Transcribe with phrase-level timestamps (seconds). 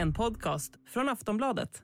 [0.00, 1.82] En podcast från Aftonbladet.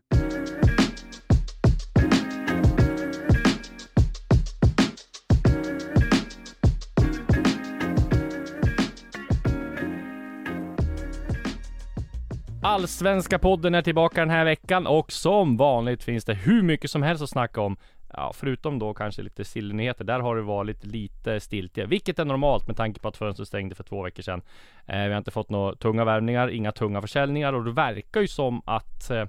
[12.62, 17.02] Allsvenska podden är tillbaka den här veckan och som vanligt finns det hur mycket som
[17.02, 17.76] helst att snacka om.
[18.12, 20.04] Ja, förutom då kanske lite sillnyheter.
[20.04, 23.74] Där har det varit lite stiltje, vilket är normalt med tanke på att fönstret stängde
[23.74, 24.42] för två veckor sedan.
[24.86, 28.28] Eh, vi har inte fått några tunga värvningar, inga tunga försäljningar och det verkar ju
[28.28, 29.24] som att eh,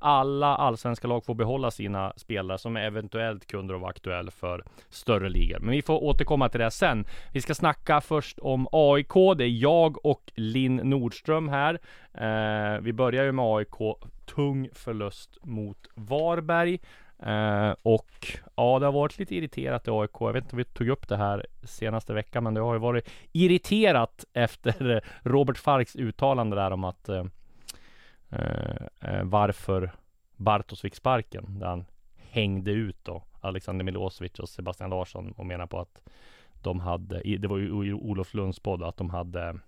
[0.00, 5.58] alla allsvenska lag får behålla sina spelare som eventuellt kunde vara aktuell för större ligor.
[5.58, 7.04] Men vi får återkomma till det sen.
[7.32, 9.14] Vi ska snacka först om AIK.
[9.38, 11.78] Det är jag och Linn Nordström här.
[12.14, 13.96] Eh, vi börjar ju med AIK.
[14.34, 16.78] Tung förlust mot Varberg.
[17.22, 18.26] Eh, och
[18.56, 20.10] ja, det har varit lite irriterat i AIK.
[20.20, 22.80] Jag vet inte om vi tog upp det här senaste veckan, men det har ju
[22.80, 27.24] varit irriterat efter Robert Falks uttalande där om att eh,
[28.30, 29.90] eh, eh, varför
[30.36, 31.58] Bartos fick sparken.
[31.58, 31.84] Där han
[32.16, 36.02] hängde ut då Alexander Milosevic och Sebastian Larsson och menar på att
[36.62, 39.58] de hade, det var ju Olof Lunds podd, att de hade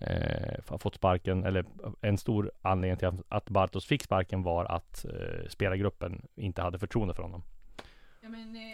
[0.00, 1.64] eh, fått sparken, eller
[2.00, 7.14] en stor anledning till att- Bartos fick sparken var att eh, spelargruppen inte hade förtroende
[7.14, 7.42] för honom.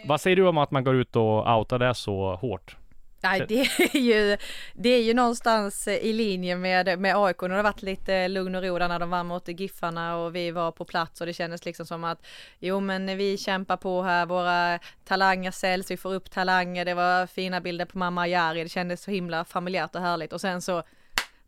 [0.07, 2.75] Vad säger du om att man går ut och outar det så hårt?
[3.23, 4.37] Nej, det är ju,
[4.73, 7.41] det är ju någonstans i linje med, med AIK.
[7.41, 10.35] Nu har det varit lite lugn och ro där när de vann mot Giffarna och
[10.35, 12.25] vi var på plats och det kändes liksom som att
[12.59, 17.27] jo men vi kämpar på här, våra talanger säljs, vi får upp talanger, det var
[17.27, 20.83] fina bilder på mamma Jari, det kändes så himla familjärt och härligt och sen så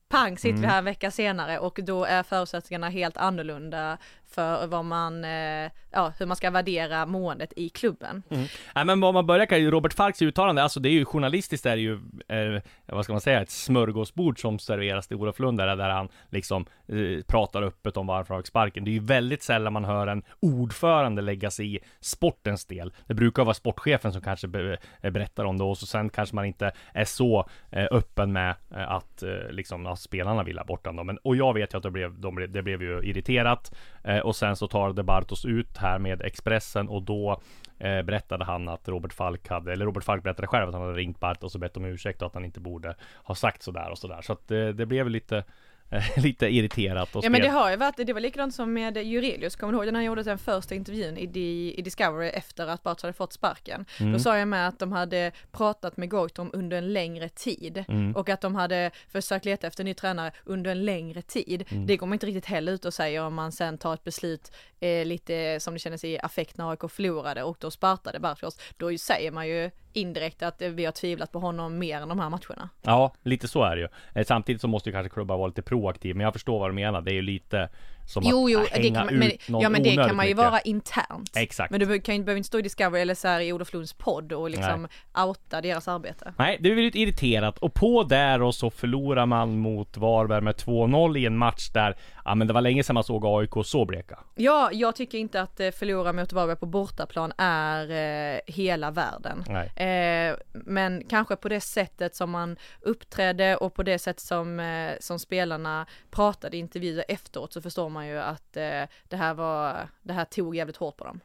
[0.10, 3.98] pang sitter vi här en vecka senare och då är förutsättningarna helt annorlunda
[4.32, 8.24] för vad man, eh, ja hur man ska värdera måendet i klubben.
[8.30, 8.46] Mm.
[8.76, 11.66] Nej men om man börjar kan ju Robert Falks uttalande, alltså det är ju journalistiskt
[11.66, 11.94] är det ju,
[12.28, 16.10] eh, vad ska man säga, ett smörgåsbord som serveras till Olof Lund där, där han
[16.30, 18.84] liksom eh, pratar öppet om varför han fick sparken.
[18.84, 22.94] Det är ju väldigt sällan man hör en ordförande lägga sig i sportens del.
[23.06, 26.36] Det brukar vara sportchefen som kanske be, eh, berättar om det och så sen kanske
[26.36, 30.66] man inte är så eh, öppen med eh, att eh, liksom att spelarna vill ha
[30.66, 31.08] bort honom.
[31.08, 34.36] Men, och jag vet ju att det blev, de det blev ju irriterat eh, och
[34.36, 37.42] sen så talade Bartos ut här med Expressen och då
[37.80, 40.98] eh, berättade han att Robert Falk hade, eller Robert Falk berättade själv att han hade
[40.98, 43.98] ringt Bartos och bett om ursäkt och att han inte borde ha sagt sådär och
[43.98, 44.22] sådär.
[44.22, 45.44] Så att det, det blev lite,
[46.18, 49.56] lite irriterat och Ja men det har ju varit, det var likadant som med Jurelius,
[49.56, 52.84] kommer du ihåg när han gjorde den första intervjun i, Di, i Discovery efter att
[52.84, 53.86] Bartos hade fått sparken?
[54.00, 54.14] Mm.
[54.14, 58.16] Då sa jag med att de hade pratat med Goitom under en längre tid Mm.
[58.16, 61.64] och att de hade försökt leta efter en ny tränare under en längre tid.
[61.70, 61.88] Mm.
[61.88, 64.52] Det går man inte riktigt heller ut och säger om man sen tar ett beslut
[64.80, 68.60] eh, lite som det kändes i affekt när AIK förlorade och då spartade Bartos.
[68.78, 72.30] Då säger man ju indirekt att vi har tvivlat på honom mer än de här
[72.30, 72.70] matcherna.
[72.82, 73.88] Ja, lite så är det ju.
[74.16, 76.74] Eh, Samtidigt så måste ju kanske klubbar vara lite proaktiv, men jag förstår vad du
[76.74, 77.02] menar.
[77.02, 77.70] Det är ju lite
[78.08, 80.26] som Jo, att jo, äh, hänga man, men, ut någon ja men det kan man
[80.28, 80.52] ju mycket.
[80.52, 81.38] vara internt.
[81.38, 81.72] Exakt.
[81.72, 83.94] Men du kan ju, behöver inte stå i Discovery eller så här i Olof Lunds
[83.94, 84.88] podd och liksom
[85.26, 86.34] outa deras arbete.
[86.38, 90.56] Nej, det blir lite irriterat och på där och så förlorar man mot Varberg med
[90.56, 91.96] 2-0 i en match där,
[92.26, 94.20] ja men det var länge sedan man såg AIK så bleka.
[94.42, 97.90] Ja, jag tycker inte att eh, förlora mot Varberg på bortaplan är
[98.36, 99.44] eh, hela världen.
[99.76, 104.94] Eh, men kanske på det sättet som man uppträdde och på det sätt som, eh,
[105.00, 109.90] som spelarna pratade i intervjuer efteråt så förstår man ju att eh, det här var,
[110.02, 111.22] det här tog jävligt hårt på dem.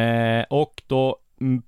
[0.00, 1.23] Eh, och då mm,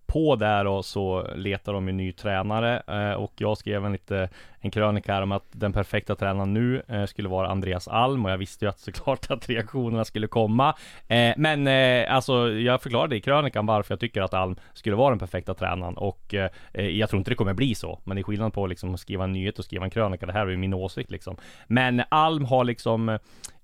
[0.06, 4.28] på där då så letar de en ny tränare eh, och jag skrev en lite
[4.66, 8.30] en krönika här om att den perfekta tränaren nu eh, skulle vara Andreas Alm och
[8.30, 10.74] jag visste ju att såklart att reaktionerna skulle komma.
[11.08, 15.10] Eh, men eh, alltså jag förklarade i krönikan varför jag tycker att Alm skulle vara
[15.10, 17.98] den perfekta tränaren och eh, eh jag tror inte det kommer bli så.
[18.04, 20.26] Men det är skillnad på liksom att skriva en nyhet och skriva en krönika.
[20.26, 21.36] Det här är ju min åsikt liksom.
[21.66, 23.18] Men Alm har liksom Eh,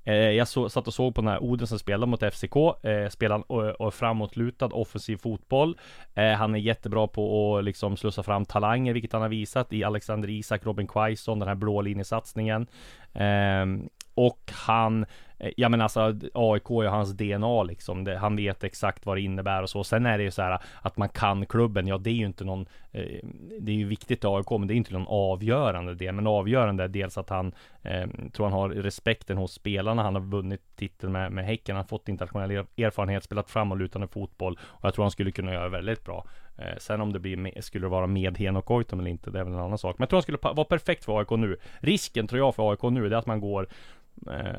[0.05, 3.09] Eh, jag så, satt och såg på den här Oden som spelade mot FCK, eh,
[3.09, 5.79] spelar eh, och, och framåtlutad offensiv fotboll.
[6.15, 9.85] Eh, han är jättebra på att liksom slussa fram talanger, vilket han har visat i
[9.85, 12.67] Alexander Isak, Robin Quaison, den här blå linjesatsningen.
[13.15, 13.67] Eh,
[14.15, 15.07] och han
[15.43, 16.01] Eh, ja men alltså
[16.35, 18.05] AIK är hans DNA liksom.
[18.05, 19.85] Det, han vet exakt vad det innebär och så.
[19.85, 21.87] Sen är det ju så här att man kan klubben.
[21.87, 22.67] Ja, det är ju inte någon.
[22.93, 23.19] Eh,
[23.61, 26.15] det är ju viktigt i AIK, men det är inte någon avgörande del.
[26.15, 27.53] Men avgörande är dels att han
[27.83, 30.03] eh, tror han har respekten hos spelarna.
[30.03, 31.77] Han har vunnit titeln med, med Häcken.
[31.77, 35.69] Han har fått internationell erfarenhet, spelat framåtlutande fotboll och jag tror han skulle kunna göra
[35.69, 36.27] väldigt bra.
[36.59, 39.41] Eh, sen om det blir med, skulle det vara med Henok Goitom eller inte, det
[39.41, 39.99] är väl en annan sak.
[39.99, 41.57] Men jag tror han skulle vara perfekt för AIK nu.
[41.81, 43.69] Risken tror jag för AIK nu, det är att man går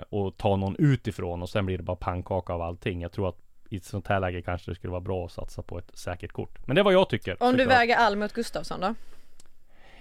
[0.10, 3.02] och tar någon utifrån och sen blir det bara pannkaka av allting.
[3.02, 3.38] Jag tror att
[3.70, 6.32] i ett sånt här läge kanske det skulle vara bra att satsa på ett säkert
[6.32, 6.68] kort.
[6.68, 7.44] Men det är vad jag tycker.
[7.44, 8.96] Om du väger all mot Gustafsson då?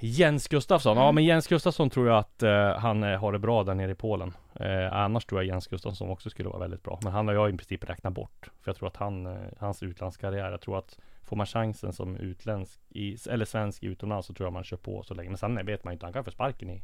[0.05, 1.05] Jens Gustafsson, Mm.
[1.05, 3.91] ja men Jens Gustafsson tror jag att eh, han eh, har det bra där nere
[3.93, 4.33] i Polen.
[4.55, 6.99] Eh, annars tror jag Jens Gustafsson också skulle vara väldigt bra.
[7.03, 8.51] Men han har jag i princip räknat bort.
[8.63, 12.17] För jag tror att han, eh, hans utlandskarriär, jag tror att får man chansen som
[12.17, 15.29] utländsk, i, eller svensk utomlands så tror jag man kör på så länge.
[15.29, 16.83] Men sen vet man inte, han kan få sparken i,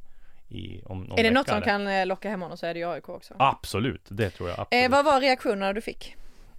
[0.48, 2.80] i om någon Är det något som kan eh, locka hem honom så är det
[2.80, 3.34] ju AIK också.
[3.38, 4.84] Absolut, det tror jag absolut.
[4.84, 6.16] Eh, vad var reaktionerna du fick?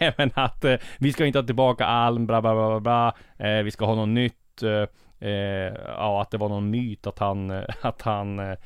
[0.00, 3.14] Nej men att eh, vi ska inte ha tillbaka Alm, bla bla bla bla.
[3.48, 4.62] Eh, vi ska ha något nytt.
[4.62, 7.50] Eh, eh, ja, att det var någon myt att han,
[7.80, 8.56] att han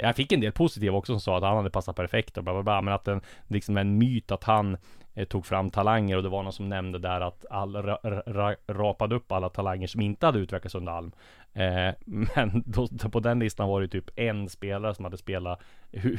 [0.00, 2.52] jag fick en del positiva också som sa att han hade passat perfekt och bla
[2.52, 2.82] bla bla.
[2.82, 4.76] Men att den liksom en myt att han
[5.18, 8.54] Eh, tog fram talanger och det var någon som nämnde där att all ra, ra,
[8.66, 11.12] rapade upp alla talanger som inte hade utvecklats under Alm.
[11.52, 15.60] Eh, men då, på den listan var det typ en spelare som hade spelat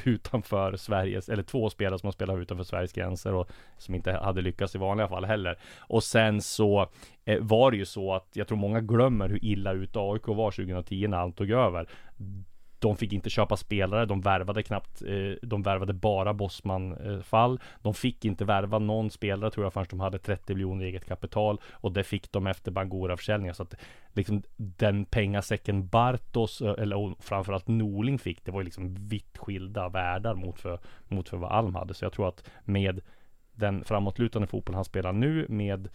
[0.04, 4.42] utanför Sveriges, eller två spelare som har spelat utanför Sveriges gränser och som inte hade
[4.42, 5.57] lyckats i vanliga fall heller.
[5.80, 6.88] Och sen så
[7.25, 10.51] eh, var det ju så att jag tror många glömmer hur illa ute AIK var
[10.51, 11.88] 2010 när Alm tog över.
[12.80, 17.54] De fick inte köpa spelare, de värvade knappt, eh, de värvade bara Bosman-fall.
[17.54, 21.06] Eh, de fick inte värva någon spelare tror jag förrän de hade 30 miljoner eget
[21.06, 23.56] kapital och det fick de efter Bangura-försäljningen.
[23.56, 23.76] Så att
[24.14, 29.90] liksom den pengasäcken Bartos, eh, eller framförallt Norling fick, det var ju liksom vitt skilda
[29.90, 31.94] världar mot för, mot för vad Alm hade.
[31.94, 33.02] Så jag tror att med
[33.54, 35.90] den framåtlutande fotboll han spelar nu med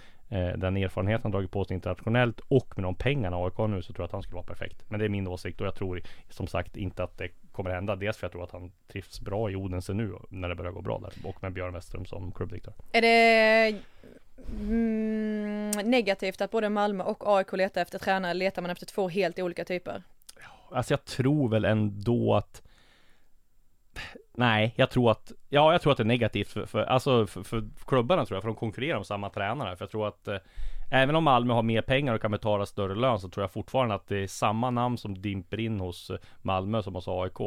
[0.57, 3.93] den erfarenhet han dragit på sig internationellt och med de pengarna AIK har nu så
[3.93, 4.85] tror jag att han skulle vara perfekt.
[4.89, 7.97] Men det är min åsikt och jag tror som sagt inte att det kommer hända.
[7.97, 10.83] Dels för jag tror att han trivs bra i Odense nu när det börjar gå
[10.83, 12.75] bra där och med Björn Westström som klubbdirektör.
[12.93, 13.79] Är det
[14.61, 18.35] mm, negativt att både Malmö och AIK letar efter tränare?
[18.35, 20.03] Letar man efter två helt olika typer?
[20.71, 22.63] Alltså jag tror väl ändå att
[24.37, 27.43] Nej, jag tror att Ja, jag tror att det är negativt för, för Alltså för,
[27.43, 29.77] för klubbarna tror jag, för de konkurrerar om samma tränare.
[29.77, 30.37] För jag tror att eh,
[30.91, 33.95] Även om Malmö har mer pengar och kan betala större lön Så tror jag fortfarande
[33.95, 37.39] att det är samma namn som dimper in hos eh, Malmö som hos AIK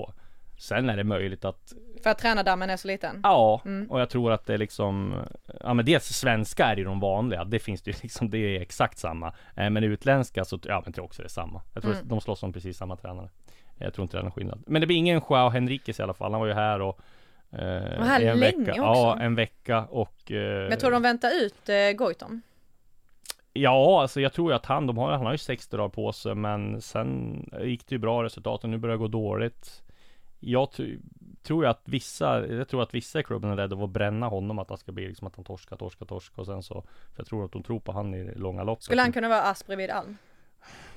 [0.60, 1.74] Sen är det möjligt att
[2.04, 3.20] För att tränardammen är så liten?
[3.24, 5.16] Ja, och jag tror att det är liksom
[5.62, 8.62] Ja men dels svenska är ju de vanliga Det finns det ju liksom, det är
[8.62, 9.28] exakt samma.
[9.56, 11.62] Eh, Men utländska så, ja men tror jag också det är samma.
[11.74, 13.30] Jag tror de slåss om precis samma tränare
[13.78, 16.14] Jag tror inte det är någon skillnad Men det blir ingen Joao Henriquez i alla
[16.14, 17.00] fall Han var ju här och
[17.52, 17.60] eh,
[18.00, 18.72] Var här en länge vecka.
[18.72, 18.82] också.
[18.84, 22.42] Ja, en vecka och eh, Men tror de väntar ut eh, Goitom?
[23.54, 26.14] Ja, alltså jag tror ju att han, de har, han har ju 60 dagar på
[26.14, 29.84] sig Men sen gick det ju bra resultat och nu börjar det gå dåligt
[30.40, 31.00] Jag tr-
[31.44, 34.60] tror ju att vissa, jag tror att vissa i klubben är rädda att bränna honom
[34.60, 37.28] Att han ska bli liksom att han torskar, torskar, torskar och sen så För jag
[37.28, 39.90] tror att de tror på han i långa loppet Skulle han kunna vara ass bredvid
[39.90, 40.18] Alm?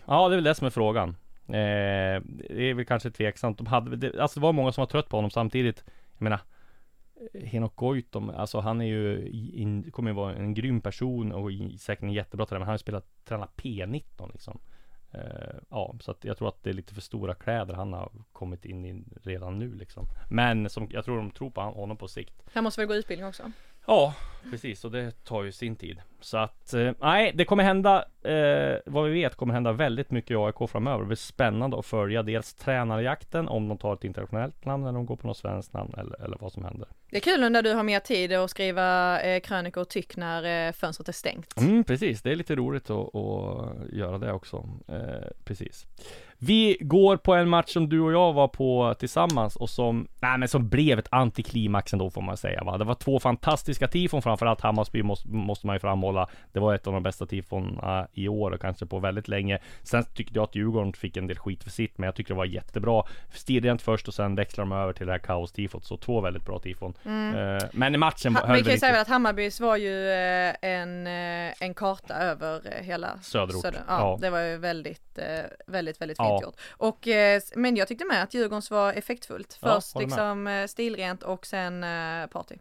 [0.07, 1.17] Ja, det är väl det som är frågan
[1.55, 4.87] eh, Det är väl kanske tveksamt De hade, det, alltså det var många som var
[4.87, 6.41] trött på honom samtidigt Jag menar
[7.35, 11.51] eh, Henok Goitom, alltså han är ju in, kommer ju vara en grym person och
[11.79, 14.61] säkert en jättebra tränare, men han har ju spelat, tränat P19 liksom.
[15.13, 18.13] Eh, ja, så att jag tror att det är lite för stora kläder han har
[18.33, 20.07] kommit in i redan nu liksom.
[20.31, 22.43] Men som, jag tror de tror på honom på sikt.
[22.55, 23.53] Han måste väl gå utbildning också?
[23.87, 24.15] Ja,
[24.51, 26.01] precis och det tar ju sin tid.
[26.21, 30.31] Så att, eh, nej, det kommer hända, eh, vad vi vet kommer hända väldigt mycket
[30.31, 31.01] i AIK framöver.
[31.01, 35.05] Det blir spännande att följa dels tränarjakten, om de tar ett internationellt namn eller om
[35.05, 36.89] de går på något svenskt namn eller, eller vad som händer.
[37.11, 40.69] Det är kul när du har mer tid att skriva eh, krönikor och tyck när
[40.69, 41.57] eh, fönstret är stängt.
[41.57, 44.69] Mm, precis, det är lite roligt att, att göra det också.
[44.89, 45.87] Eh, precis.
[46.43, 50.39] Vi går på en match som du och jag var på tillsammans och som, nej
[50.39, 52.79] men som blev ett antiklimax ändå får man säga va.
[52.79, 56.29] Det var två fantastiska tifon, framförallt Hammarby måste, måste man ju framhålla.
[56.53, 59.59] Det var ett av de bästa tifon eh, i år och kanske på väldigt länge.
[59.83, 62.37] Sen tyckte jag att Djurgården fick en del skit för sitt, men jag tyckte det
[62.37, 63.03] var jättebra.
[63.35, 66.59] Stilrent först och sen växlade de över till det här kaos-tifot, så två väldigt bra
[66.59, 66.95] tifon.
[67.05, 70.55] Eh, men i matchen Ha, höll vi kan ju säga att Hammarbys var ju eh,
[70.63, 73.65] en, eh, en karta över hela Söderort.
[73.65, 74.19] ja, Ja.
[74.21, 75.19] det var ju väldigt,
[75.67, 76.30] väldigt, väldigt Ja.
[76.31, 76.61] Fint gjort.
[76.71, 79.59] Och, eh, men jag tyckte med att Djurgårdens var effektfullt.
[79.61, 80.05] Först med.
[80.05, 82.55] liksom eh, stilrent och sen eh, party.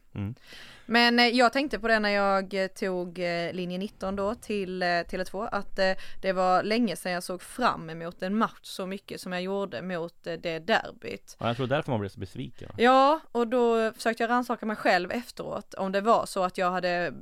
[0.90, 4.82] Men eh, jag tänkte på det när jag eh, tog eh, linje 19 då till
[4.82, 5.80] eh, Tele2 att
[6.22, 9.82] det var länge sedan jag såg fram emot en match så mycket som jag gjorde
[9.82, 11.38] mot det derbyt.
[11.40, 12.72] Ja, jag tror därför man blev så besviken.
[12.78, 16.72] Ja, och då försökte jag rannsaka mig själv efteråt om det var så att jag
[16.72, 17.14] hade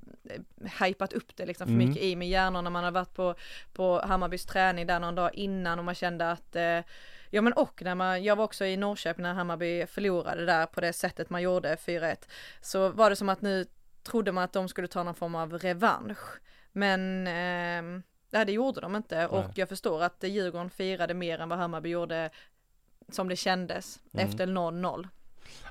[0.80, 1.88] hypat upp det liksom för Mm.
[1.90, 3.36] mycket i min hjärna när man har varit på,
[3.74, 6.80] på Hammarbys träning där någon dag innan och man kände att eh,
[7.30, 10.82] Ja men och när man, jag var också i Norrköping när Hammarby förlorade där på
[10.82, 12.16] det sättet man gjorde 4-1
[12.62, 13.66] Så var det som att nu
[14.04, 16.40] trodde man att de skulle ta någon form av revansch
[16.72, 19.52] Men eh, nej, det gjorde de inte och Nej.
[19.56, 22.30] jag förstår att Djurgården firade mer än vad Hammarby gjorde
[23.10, 24.28] som det kändes Mm.
[24.28, 25.08] efter 0-0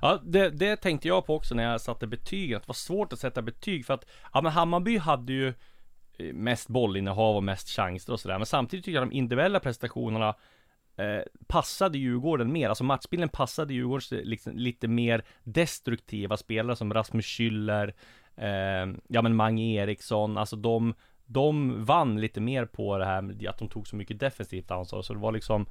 [0.02, 3.12] Ja, det, det tänkte jag på också när jag satte betyg, att det var svårt
[3.12, 5.48] att sätta betyg för att, ja men Hammarby hade ju
[6.18, 10.34] eh, mest bollinnehav och mest chanser och sådär, men samtidigt tycker jag de individuella prestationerna
[10.96, 16.94] eh, passade Djurgården mer, alltså matchbilden passade Djurgårdens eh, liksom, lite mer destruktiva spelare som
[16.94, 17.92] Rasmus Schüller,
[18.36, 20.94] eh, ja men Mange Eriksson, alltså de,
[21.26, 25.02] de vann lite mer på det här med att de tog så mycket defensivt ansvar,
[25.02, 25.66] så det var liksom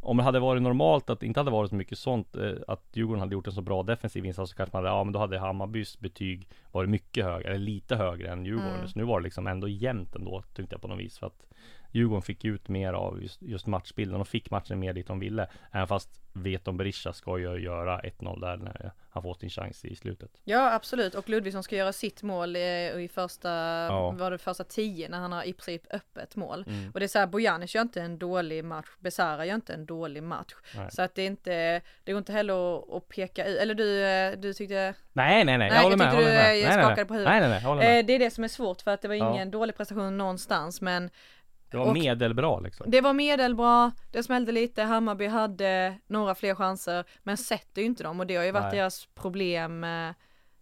[0.00, 2.82] om det hade varit normalt att det inte hade varit så mycket sånt eh, Att
[2.92, 5.18] Djurgården hade gjort en så bra defensiv insats så kanske man hade, ja men då
[5.18, 8.88] hade Hammarbys betyg varit mycket högre, eller lite högre än Djurgården Mm.
[8.88, 11.18] Så nu var det liksom ändå jämnt ändå tyckte jag på något vis.
[11.18, 11.46] För att
[11.92, 15.48] Djurgården fick ut mer av just, just matchbilden och fick matchen mer dit de ville
[15.72, 19.96] Även fast Veton Berisha ska ju göra 1-0 där när han får sin chans i
[19.96, 24.10] slutet Ja absolut och Ludvigsson ska göra sitt mål i, i första, Ja.
[24.10, 26.64] var det första tio när han har i princip öppet mål.
[26.68, 26.90] Mm.
[26.94, 29.86] Och det är så här, Bojanic gör inte en dålig match, Besara gör inte en
[29.86, 30.54] dålig match.
[30.76, 30.90] Nej.
[30.90, 34.04] Så att det är inte, det går inte heller att, att peka ut, eller du,
[34.04, 36.62] eh, du tyckte, Nej nej nej, jag håller jag med, tyckte håller du, med.
[36.62, 37.04] eh, Nej, nej, nej.
[37.04, 37.30] på huvudet.
[37.32, 39.02] Nej nej nej, jag håller med eh, det är det som är svårt för att
[39.02, 39.34] det var Ja.
[39.34, 41.10] ingen dålig prestation någonstans men
[41.70, 46.54] Det var och- medelbra liksom det var medelbra, det smällde lite, Hammarby hade några fler
[46.54, 48.76] chanser men sätter ju inte dem och det har ju varit Nej.
[48.76, 50.10] deras problem eh,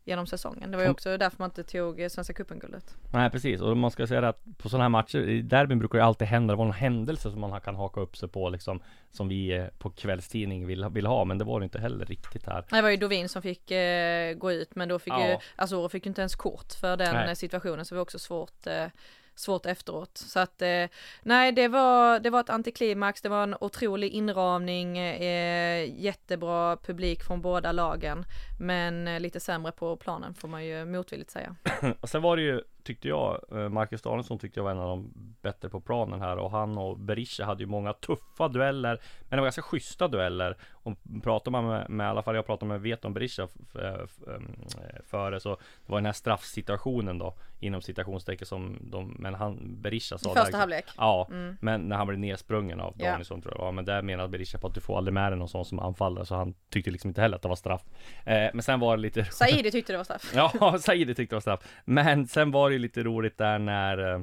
[0.05, 0.71] genom säsongen.
[0.71, 2.95] Det var ju också därför man inte tog eh, Svenska cupen-guldet.
[3.13, 6.05] Nej precis, och man ska säga att på sådana här matcher, i derbyn brukar det
[6.05, 9.29] alltid hända, det var någon händelse som man kan haka upp sig på liksom Som
[9.29, 12.65] vi eh, på kvällstidning vill, vill ha, men det var det inte heller riktigt här
[12.71, 15.29] Det var ju Dovin som fick eh, gå ut men då fick Ja.
[15.29, 17.37] ju Azor fick ju inte ens kort för den Nej.
[17.37, 18.87] situationen så det var också svårt eh,
[19.37, 20.19] svårt efteråt.
[20.19, 20.85] Så att eh,
[21.23, 27.23] nej det var, det var ett antiklimax, det var en otrolig inramning, eh, jättebra publik
[27.23, 28.25] från båda lagen.
[28.61, 31.57] Men eh, lite sämre på planen får man ju motvilligt säga.
[32.01, 34.89] Och sen var det ju, tyckte jag, eh, Marcus Danielsson tyckte jag var en av
[34.89, 35.13] de
[35.43, 39.37] bättre på planen här och han och Berisha hade ju många tuffa dueller Men det
[39.37, 42.81] var ganska schyssta dueller Och pratar man med, med i alla fall jag pratade med
[42.81, 43.49] Veton Berisha em,
[43.83, 45.49] eh, före så
[45.87, 50.51] Det var den här straffsituationen då Inom citationstecken som de, men han Berisha sa Första
[50.51, 50.85] där- halvlek.
[50.97, 51.57] Ja, Mm.
[51.61, 52.97] men när han blev nersprungen av.
[52.97, 55.39] Danielsson tror jag Ja men där menade Berisha på att du får aldrig med dig
[55.39, 57.83] någon sån som anfallare Så han tyckte liksom inte heller att det var straff
[58.25, 60.33] eh, Men sen var det lite Saidi tyckte det var straff.
[60.61, 61.61] Ja, Saidi tyckte det var straff.
[61.85, 64.21] Men sen var det ju lite roligt där när eh,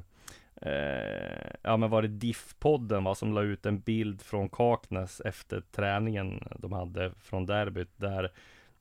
[0.71, 5.61] eh, Ja men var det Diff-podden va, som la ut en bild från Kaknäs efter
[5.71, 8.31] träningen de hade från derbyt där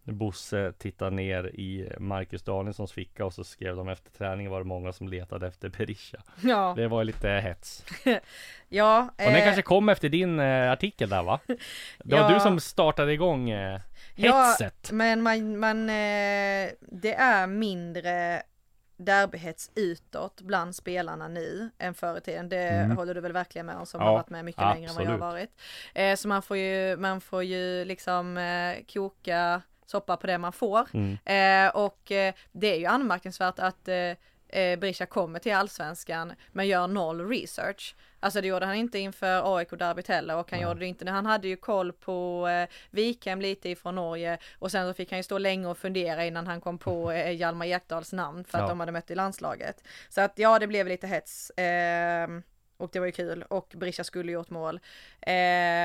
[0.05, 4.65] Bosse tittar ner i Marcus Danielssons ficka och så skrev de efter träningen var det
[4.67, 6.19] många som letade efter Berisha.
[6.43, 7.85] Ja, Det var lite hets.
[8.69, 9.09] ja.
[9.17, 11.41] Och den eh, kanske kom efter din eh, artikel där va?
[12.05, 12.35] Det var Ja.
[12.35, 13.81] du som startade igång eh,
[14.15, 14.91] Ja, hetset.
[14.93, 18.43] men man, man eh, det är mindre
[19.05, 22.49] derbyhets utåt bland spelarna nu än förr i tiden.
[22.49, 22.97] Det Mm.
[22.97, 25.05] håller du väl verkligen med om som Ja, har varit med mycket längre än vad
[25.05, 25.33] jag har absolut.
[25.33, 25.61] varit.
[25.95, 30.53] Eh, så man får ju, man får ju liksom eh, koka soppa på det man
[30.53, 30.89] får.
[30.95, 31.19] Mm.
[31.25, 36.67] Eh, och eh, det är ju anmärkningsvärt att eh, eh, Berisha kommer till allsvenskan men
[36.69, 37.95] gör noll research.
[38.23, 40.69] Alltså det gjorde han inte inför AIK-derbyt heller och han Nej.
[40.69, 44.89] gjorde det inte, han hade ju koll på eh, Wikheim lite ifrån Norge och sen
[44.89, 48.13] så fick han ju stå länge och fundera innan han kom på eh, Hjalmar Ekdals
[48.13, 48.69] namn för att Ja.
[48.69, 49.85] de hade mött i landslaget.
[50.09, 51.51] Så att ja, det blev lite hets.
[51.51, 52.29] Eh,
[52.77, 54.81] och det var ju kul och Berisha skulle gjort mål.
[55.21, 55.31] Eh,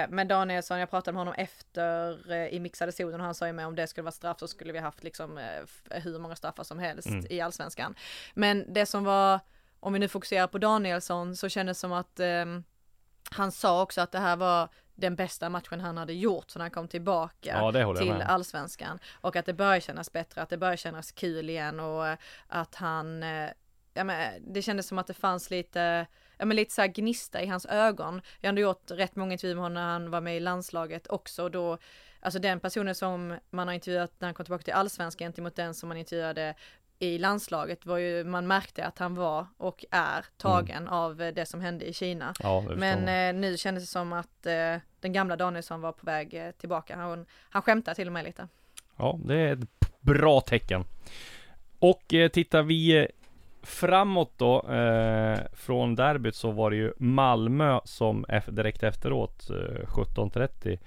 [0.09, 3.53] men Danielsson, jag pratade med honom efter eh, i mixade zonen och han sa ju
[3.53, 6.63] med om det skulle vara straff så skulle vi haft liksom eh, hur många straffar
[6.63, 7.25] som helst Mm.
[7.29, 7.95] i allsvenskan.
[8.33, 9.39] Men det som var,
[9.87, 12.63] om vi nu fokuserar på Danielsson så kändes det som att ehm,
[13.31, 16.71] han sa också att det här var den bästa matchen han hade gjort när han
[16.71, 21.11] kom tillbaka Ja, till allsvenskan och att det börjar kännas bättre, att det börjar kännas
[21.11, 22.17] kul igen och eh,
[22.47, 23.49] att han, eh,
[23.93, 27.41] ja men det kändes som att det fanns lite, ja men lite så här gnista
[27.41, 28.21] i hans ögon.
[28.41, 31.07] Jag har ändå gjort rätt många intervjuer med honom när han var med i landslaget
[31.07, 31.77] också och då,
[32.19, 35.73] alltså den personen som man har intervjuat när han kom tillbaka till allsvenskan gentemot den
[35.73, 36.55] som man intervjuade
[36.99, 41.45] i landslaget var ju, man märkte att han var och är tagen av eh, det
[41.45, 42.33] som hände i Kina.
[42.39, 46.33] Ja, Men eh, nu kändes det som att eh, den gamla Danielsson var på väg
[46.33, 46.95] eh, tillbaka.
[46.95, 48.47] Han, han skämtar till och med lite.
[48.97, 49.69] Ja, det är ett
[50.01, 50.83] bra tecken.
[51.79, 53.05] Och eh, tittar vi eh,
[53.63, 60.79] framåt då eh, från derbyt så var det ju Malmö som direkt efteråt eh, 17.30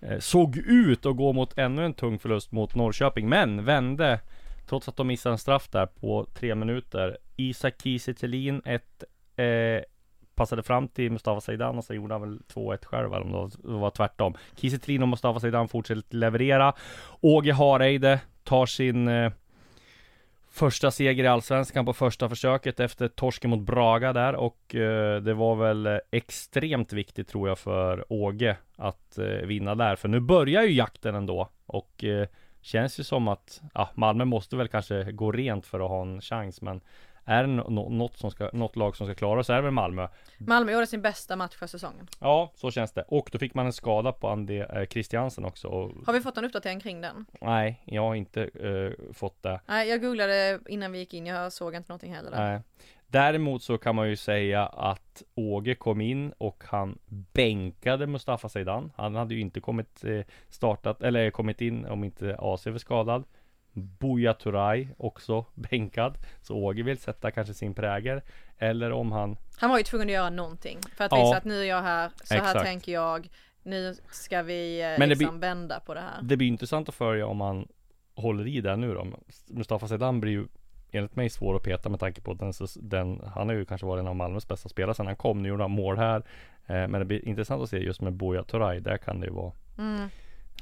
[0.00, 4.20] eh, såg ut att gå mot ännu en tung förlust mot Norrköping men vände
[4.66, 7.18] trots att de missade en straff där på tre minuter.
[7.36, 9.04] Isak Kiese Thelin ett
[9.36, 9.82] eh,
[10.34, 13.68] passade fram till Mustafa Zeidan och så gjorde han väl 2-1 själv eller om det
[13.72, 14.34] var- tvärtom.
[14.56, 16.72] Kiese Thelin och Mustafa Zeidan fortsätter leverera.
[17.20, 19.32] Åge Hareide tar sin eh,
[20.50, 25.34] första seger i Allsvenskan på första försöket efter torsken mot Braga där och eh, det
[25.34, 30.20] var väl eh, extremt viktigt tror jag för Åge att eh, vinna där för nu
[30.20, 32.28] börjar ju jakten ändå och eh,
[32.66, 36.20] känns ju som att ja, Malmö måste väl kanske gå rent för att ha en
[36.20, 36.80] chans men
[37.24, 40.08] är det något, som ska, något lag som ska klara så är det väl Malmö.
[40.38, 42.08] Malmö gjorde sin bästa match för säsongen.
[42.20, 43.02] Ja, så känns det.
[43.08, 45.68] Och då fick man en skada på Ande eh, Christiansen också.
[45.68, 47.26] Och, Har vi fått en uppdatering kring den?
[47.40, 49.60] nej, jag har inte eh, fått det.
[49.66, 52.50] Nej, jag googlade innan vi gick in, jag såg inte någonting heller där.
[52.52, 52.60] Nej.
[53.16, 56.98] Däremot så kan man ju säga att Åge kom in och han
[57.32, 58.92] bänkade Mustafa Zeidan.
[58.96, 63.24] Han hade ju inte kommit eh, startat eller kommit in om inte AC var skadad.
[63.72, 66.14] Buya Turay också bänkad.
[66.42, 68.20] Så Åge vill sätta kanske sin prägel.
[68.58, 71.24] Eller om han Han var ju tvungen att göra någonting för att Ja.
[71.24, 72.64] visa att nu är jag här, så här Exakt.
[72.64, 73.28] tänker jag,
[73.62, 76.22] nu ska vi eh, Men liksom vända på det här.
[76.22, 77.68] Det blir intressant att följa om han
[78.14, 79.06] håller i det nu då.
[79.46, 80.46] Mustafa Zeidan blir ju
[80.96, 84.00] enligt mig svår att peta med tanke på den, den han har ju kanske varit
[84.00, 85.42] en av Malmös bästa spelare sedan han kom.
[85.42, 86.22] Nu gjorde han mål här.
[86.66, 88.80] Eh, men det blir intressant att se just med Buya Turay.
[88.80, 89.52] Där kan det ju vara.
[89.78, 90.02] Mm.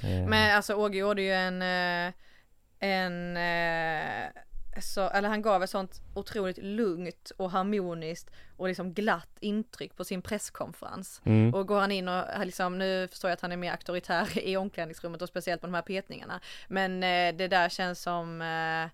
[0.03, 2.13] Eh, Men alltså Åge gjorde ju en, eh,
[2.79, 3.37] en
[4.81, 10.05] så, eller han gav ett sånt otroligt lugnt och harmoniskt och liksom glatt intryck på
[10.05, 11.21] sin presskonferens.
[11.25, 11.55] Mm.
[11.55, 14.57] Och går han in och liksom, nu förstår jag att han är mer auktoritär i
[14.57, 16.41] omklädningsrummet och speciellt på de här petningarna.
[16.69, 18.91] Men eh, det där känns som eh,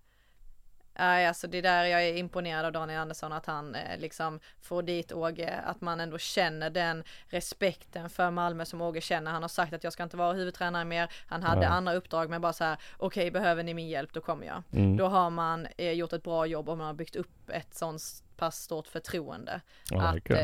[1.01, 4.83] Nej, alltså det där jag är imponerad av Daniel Andersson att han eh, liksom får
[4.83, 9.31] dit Åge, att man ändå känner den respekten för Malmö som Åge känner.
[9.31, 11.13] Han har sagt att jag ska inte vara huvudtränare mer.
[11.27, 11.69] Han hade Nej.
[11.69, 14.63] andra uppdrag men bara så här, okej behöver ni min hjälp då kommer jag.
[14.73, 14.97] Mm.
[14.97, 18.03] Då har man eh, gjort ett bra jobb och man har byggt upp ett sånt
[18.37, 19.61] pass stort förtroende.
[19.91, 20.39] Ja, att, eh,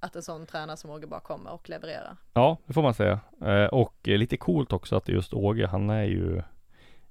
[0.00, 2.16] att en sån tränare som Åge bara kommer och levererar.
[2.32, 3.20] Ja, det får man säga.
[3.44, 6.42] Eh, och eh, lite coolt också att just Åge, han är ju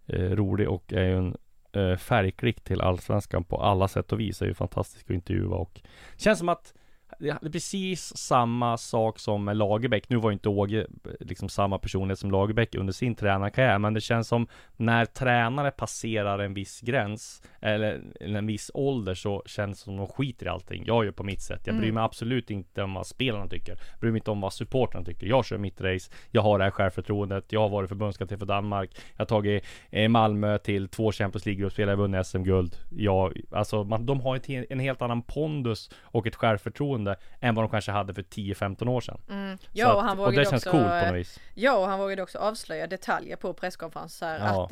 [0.07, 1.37] eh, rolig och är ju en
[1.75, 4.41] eh, färgklick till Allsvenskan på alla sätt och vis.
[4.41, 5.81] Är ju fantastisk att intervjua och
[6.17, 6.73] känns som att
[7.21, 10.09] det är precis samma sak som med Lagerbäck.
[10.09, 10.87] Nu var ju inte Åge
[11.19, 16.39] liksom samma personlighet som Lagerbäck under sin tränarkarriär, men det känns som när tränare passerar
[16.39, 20.83] en viss gräns eller en viss ålder så känns det som de skiter i allting.
[20.85, 21.61] Jag gör på mitt sätt.
[21.67, 23.71] Jag bryr mig absolut inte om vad spelarna tycker.
[23.91, 25.27] Jag bryr mig inte om vad supportrarna tycker.
[25.27, 26.11] Jag kör mitt race.
[26.31, 27.51] Jag har det här självförtroendet.
[27.51, 28.95] Jag har varit förbundskapten för Danmark.
[29.15, 31.87] Jag har tagit eh, Malmö till två Champions League-gruppspel.
[31.87, 32.75] Jag har vunnit SM-guld.
[32.89, 37.63] Jag, alltså, man, de har ett, en helt annan pondus och ett självförtroende än vad
[37.65, 39.57] de kanske hade för 10-15 år sedan.
[39.71, 41.39] Ja, Så och att- han och vågade det känns också, coolt på eh, något vis.
[41.53, 44.39] Ja, och han vågade också avslöja detaljer på presskonferenser.
[44.39, 44.63] Ja.
[44.63, 44.71] Att,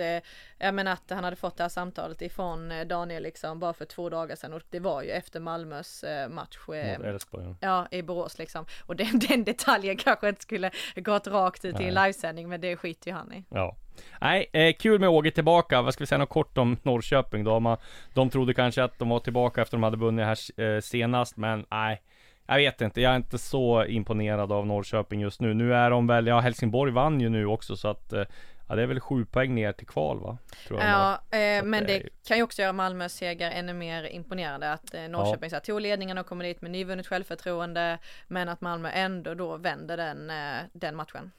[0.59, 3.85] eh, menar att han hade fått det här samtalet ifrån eh, Daniel liksom bara för
[3.85, 6.57] två dagar sedan och det var ju efter Malmös eh, match.
[6.69, 7.55] Eh, Elfsborg.
[7.59, 8.65] Ja, i Borås liksom.
[8.85, 12.75] Och den, den detaljen kanske inte skulle gått rakt ut i en livesändning, men det
[12.77, 13.43] skiter ju han i.
[13.49, 13.75] Ja.
[14.21, 15.81] Nej, eh, kul med Åge tillbaka.
[15.81, 17.59] Vad ska vi säga något kort om Norrköping då?
[17.59, 17.77] Man,
[18.13, 21.65] de trodde kanske att de var tillbaka efter de hade vunnit här eh, senast, men
[21.71, 22.01] nej.
[22.49, 25.53] Jag vet inte, jag är inte så imponerad av Norrköping just nu.
[25.53, 28.23] Nu är de väl, ja Helsingborg vann ju nu också så att eh,
[28.69, 30.37] Ja det är väl sju poäng ner till kval va?
[30.69, 34.93] Ja, eh, men det är kan ju också göra Malmös seger ännu mer imponerande att
[34.93, 38.89] eh, Norrköping så här, tog ledningen och kommer dit med nyvunnet självförtroende men att Malmö
[38.89, 41.31] ändå då vänder den, eh, den matchen.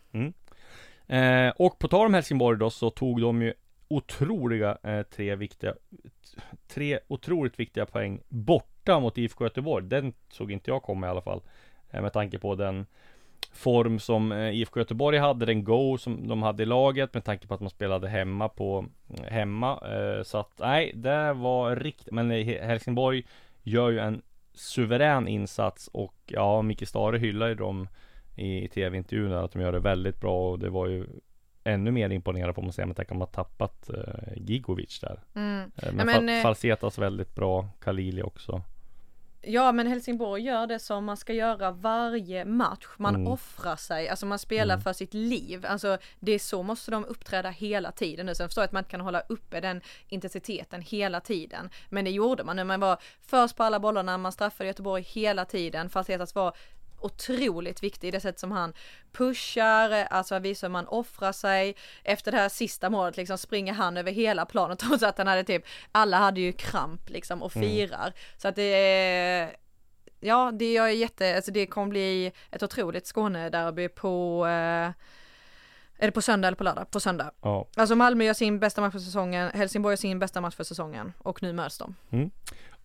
[1.07, 3.55] Eh, och på tal om Helsingborg då så tog de ju
[3.89, 5.75] otroliga eh, tre viktiga
[6.69, 8.21] Tre otroligt viktiga poäng
[8.81, 9.87] borta mot IFK Göteborg.
[9.87, 11.41] Den såg inte jag komma i alla fall.
[11.91, 12.87] Eh, med tanke på den
[13.53, 17.47] form som eh, IFK Göteborg hade, den go som de hade i laget med tanke
[17.47, 19.73] på att man spelade hemma på mm, hemma.
[19.73, 22.13] Eh, så att nej, det var riktigt.
[22.13, 23.27] Men Helsingborg
[23.63, 24.23] gör ju en
[24.55, 27.89] suverän insats och ja, Micke Stare hyllar ju dem
[28.37, 31.07] i tv-intervjun att de gör det väldigt bra och det var ju
[31.65, 35.21] ännu mer imponerande får man säga med tanke på att har tappat eh, Gigovic där.
[35.35, 35.61] Mm.
[35.77, 38.63] Eh, men, Ja, men, Fa- eh, Falsetas väldigt bra, Kalili också.
[39.43, 42.87] Ja men Helsingborg gör det som man ska göra varje match.
[42.97, 43.27] Man Mm.
[43.27, 45.67] offrar sig, alltså man spelar för sitt liv.
[45.67, 48.35] Alltså det är så måste de uppträda hela tiden nu.
[48.35, 51.71] Sen förstår jag att man inte kan hålla uppe den intensiteten hela tiden.
[51.89, 52.65] Men det gjorde man nu.
[52.65, 55.91] Man var först på alla bollarna, man straffade Göteborg hela tiden.
[55.91, 56.57] Falsetas var
[57.01, 58.73] otroligt viktig, det sätt som han
[59.13, 61.77] pushar, alltså visar hur man offrar sig.
[62.05, 65.45] Efter det här sista målet liksom springer han över hela planen trots att han hade
[65.45, 68.13] typ, alla hade ju kramp liksom och firar.
[68.37, 69.57] Så att det är
[70.23, 74.93] Ja, det jag är jätte, alltså det kommer bli ett otroligt Skånederby på eh,
[76.03, 76.91] är det på söndag eller på lördag?
[76.91, 77.31] På söndag.
[77.41, 77.67] Ja.
[77.77, 81.13] Alltså Malmö gör sin bästa match för säsongen, Helsingborg gör sin bästa match för säsongen
[81.19, 81.95] och nu möts de.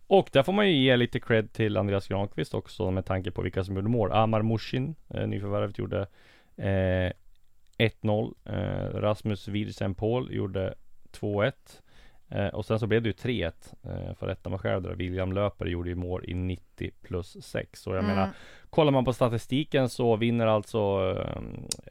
[0.06, 3.42] Och där får man ju ge lite cred till Andreas Granqvist också med tanke på
[3.42, 4.12] vilka som gjorde mål.
[4.12, 6.06] Amar Mushin, eh, nyförvärvet, gjorde
[6.56, 7.12] eh,
[7.78, 8.34] 1-0.
[8.44, 10.74] Eh, Rasmus Wirsen Paul gjorde
[11.12, 11.52] 2-1.
[12.28, 14.94] Eh, och sen så blev det ju 3-1 eh, för rätta mig själv där.
[14.94, 17.86] William Löper gjorde ju mål i 90 plus 6.
[17.86, 18.30] Och jag menar,
[18.70, 20.78] kollar man på statistiken så vinner alltså
[21.16, 21.42] eh,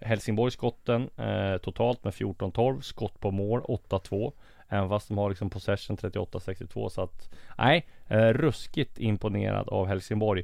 [0.08, 2.82] Helsingborg skotten eh, totalt med 14-12.
[2.82, 4.34] Skott på mål 8-2.
[4.70, 10.44] Även fast de har liksom possession 38-62 så att Nej, eh, ruskigt imponerad av Helsingborg.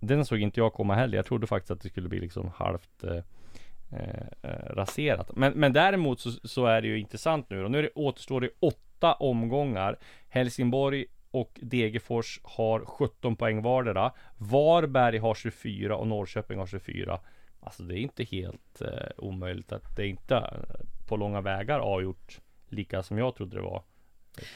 [0.00, 1.16] Den såg inte jag komma heller.
[1.16, 3.16] Jag trodde faktiskt att det skulle bli liksom halvt eh,
[3.90, 5.36] eh, eh raserat.
[5.36, 8.40] Men, men däremot så, så är det ju intressant nu och nu är det, återstår
[8.40, 9.98] det åtta omgångar.
[10.28, 14.12] Helsingborg och Degerfors har 17 poäng vardera.
[14.36, 17.20] Varberg har 24 och Norrköping har 24.
[17.60, 22.40] Alltså det är inte helt eh, omöjligt att det inte eh, på långa vägar avgjort
[22.72, 23.82] lika som jag trodde det var.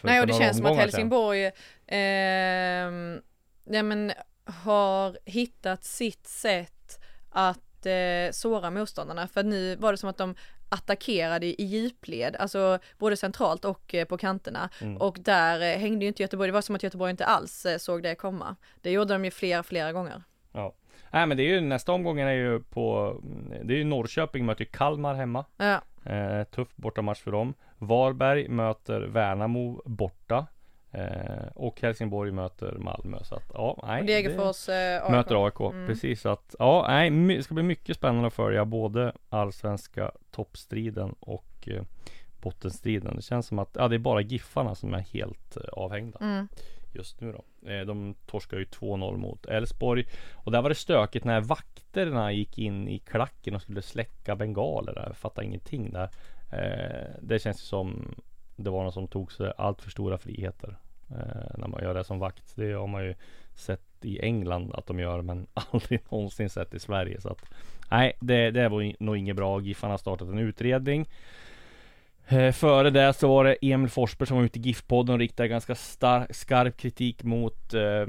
[0.03, 0.77] Nej och det känns som att.
[0.77, 1.51] Helsingborg
[1.87, 3.21] ehm,
[3.65, 4.13] ja, men,
[4.45, 7.01] har hittat sitt sätt
[7.31, 9.29] att eh, såra motståndarna.
[9.29, 10.35] För nu var det som att de
[10.69, 14.71] attackerade i djupled, alltså både centralt och eh, på kanterna.
[14.81, 14.97] Mm.
[14.97, 17.79] Och där eh, hängde ju inte Göteborg, det var som att Göteborg inte alls eh,
[17.79, 18.57] såg det komma.
[18.81, 20.23] Det gjorde de ju flera, flera gånger.
[20.53, 20.75] Ja.
[21.11, 23.17] Nej men det är ju nästa omgången är ju på
[23.65, 29.01] Det är ju Norrköping möter Kalmar hemma Ja, eh, Tuff bortamatch för dem Varberg möter
[29.01, 30.47] Värnamo borta
[30.93, 35.11] eh, Och Helsingborg möter Malmö så att ja nej och Degerfors eh, AIK.
[35.11, 39.13] Möter AIK, precis så att ja nej det ska bli mycket spännande att följa både
[39.29, 41.83] allsvenska toppstriden och eh,
[42.43, 46.19] bottenstriden Det känns som att ja, det är bara Giffarna som är helt eh, avhängda
[46.21, 46.49] Mm.
[46.95, 47.71] just nu då.
[47.71, 50.05] Eh, De torskar ju 2-0 mot Elfsborg.
[50.35, 54.95] Och där var det stökigt när vakterna gick in i klacken och skulle släcka bengaler.
[54.95, 55.07] där.
[55.07, 56.09] Jag fattar ingenting där.
[56.51, 58.15] Eh, Det känns som
[58.57, 60.77] det var någon som tog sig allt för stora friheter.
[61.11, 62.53] eh, När man gör det som vakt.
[62.57, 63.15] Det har man ju
[63.55, 67.21] sett i England att de gör men aldrig någonsin sett i Sverige.
[67.21, 67.45] Så att
[67.91, 69.61] nej, det, det var nog inget bra.
[69.61, 71.09] Giffarna har startat en utredning.
[72.29, 75.49] Eh, före det så var det Emil Forsberg som var ute i GIF-podden och riktade
[75.49, 78.07] ganska star- skarp kritik mot eh,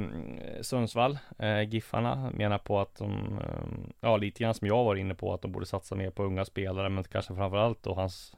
[0.61, 1.17] Sundsvall.
[1.39, 5.33] Eh, Giffarna menar på att de, eh, ja lite grann som jag var inne på,
[5.33, 8.33] att de borde satsa mer på unga spelare, men kanske framförallt då hans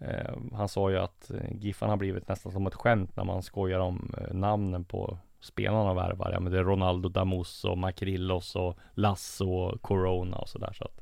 [0.00, 3.42] eh, Han sa ju att GIFarna Giffarna har blivit nästan som ett skämt när man
[3.42, 6.30] skojar om eh, namnen på spelarna och värvar.
[6.32, 10.84] Ja men det är Ronaldo Damos och Makrillos och Lasso och Corona och sådär så
[10.84, 11.00] att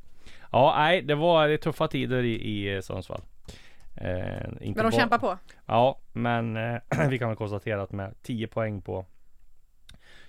[0.53, 3.21] Ja nej, det var det tuffa tider i, i eh, Sundsvall.
[3.95, 5.39] Eh, Men de kämpar på.
[5.67, 9.07] Ja, men eh, vi kan väl konstatera att med 10 poäng på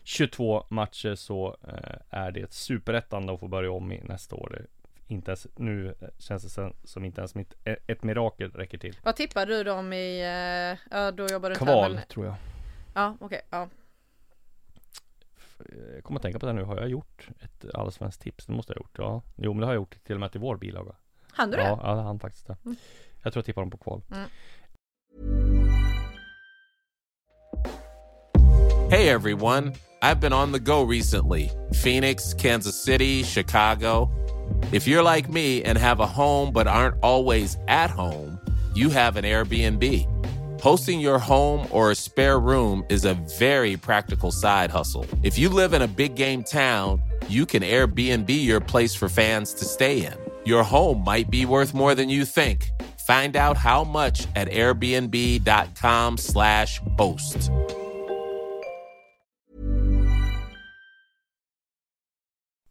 [0.04, 4.66] 22 matcher så eh, är det ett superettan att få börja om i nästa år.
[5.08, 8.98] Inte ens, nu känns det som inte ens mitt, ett, ett mirakel räcker till.
[9.04, 12.36] Vad tippar du dem i, eh, ja då jobbar du inte Kval men- tror jag.
[12.96, 13.70] Ja okej, ja.
[15.96, 16.64] Jag kommer att tänka på det nu.
[16.64, 18.46] Har jag gjort ett allsvenskt tips?
[18.46, 18.98] Det måste jag ha gjort.
[18.98, 20.96] Ja, jo men det har jag gjort till och med till vår bilaga.
[21.32, 21.64] Han du det?
[21.64, 22.58] Ja, ja, han faktiskt det.
[23.24, 24.02] Jag tror jag tippar dem på kval.
[24.12, 24.30] Mm.
[28.92, 31.50] Hey everyone, I've been on the go recently
[31.84, 34.10] Phoenix, Kansas City, Chicago.
[34.72, 38.40] If you're like me and have a home but aren't always at home,
[38.76, 40.08] you have an Airbnb.
[40.62, 45.06] Hosting your home or a spare room is a very practical side hustle.
[45.24, 49.54] If you live in a big game town, you can Airbnb your place for fans
[49.56, 50.14] to stay in.
[50.46, 52.70] Your home might be worth more than you think.
[53.08, 57.52] Find out how much at airbnb.com/slash boast.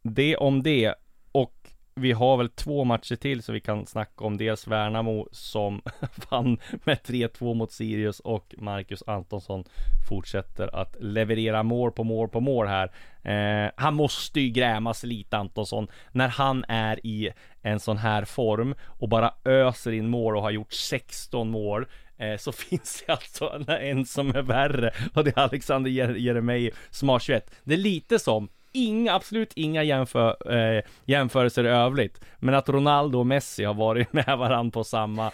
[0.03, 0.95] Det om det.
[1.31, 1.53] Och
[1.95, 4.37] vi har väl två matcher till så vi kan snacka om.
[4.37, 5.81] Dels Värnamo som
[6.29, 9.63] vann med 3-2 mot Sirius och Marcus Antonsson
[10.09, 12.91] fortsätter att leverera mål på mål på mål här.
[13.23, 17.29] Eh, han måste ju grämas lite Antonsson när han är i
[17.63, 21.85] en sån här form och bara öser in mål och har gjort 16 mål.
[22.17, 27.09] Eh, så finns det alltså en som är värre och det är Alexander Jeremejeff som
[27.09, 27.51] har 21.
[27.63, 32.21] Det är lite som Inga, absolut inga jämför, eh, jämförelser i övrigt.
[32.39, 35.31] Men att Ronaldo och Messi har varit med varandra på samma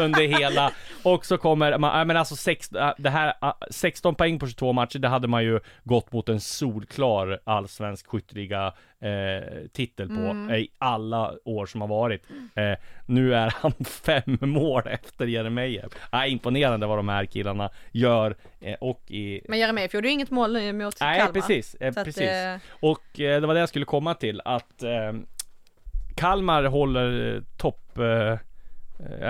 [0.00, 2.68] under hela och så kommer man, men alltså sex,
[2.98, 3.34] det här,
[3.70, 8.72] 16 poäng på 22 matcher, det hade man ju gått mot en solklar allsvensk skytteliga
[9.02, 10.50] eh, titel på Mm.
[10.50, 12.22] eh, i alla år som har varit.
[12.54, 12.72] Eh,
[13.06, 15.92] nu är han fem mål efter Jeremejeff.
[16.12, 20.30] Ja, imponerande vad de här killarna gör eh, och i Men Jeremejeff gjorde ju inget
[20.30, 21.32] mål mot Nej Kalmar.
[21.32, 22.22] precis, eh, Så att, precis.
[22.22, 25.12] eh, Och eh, det var det jag skulle komma till att eh,
[26.16, 28.32] Kalmar håller eh, topp eh,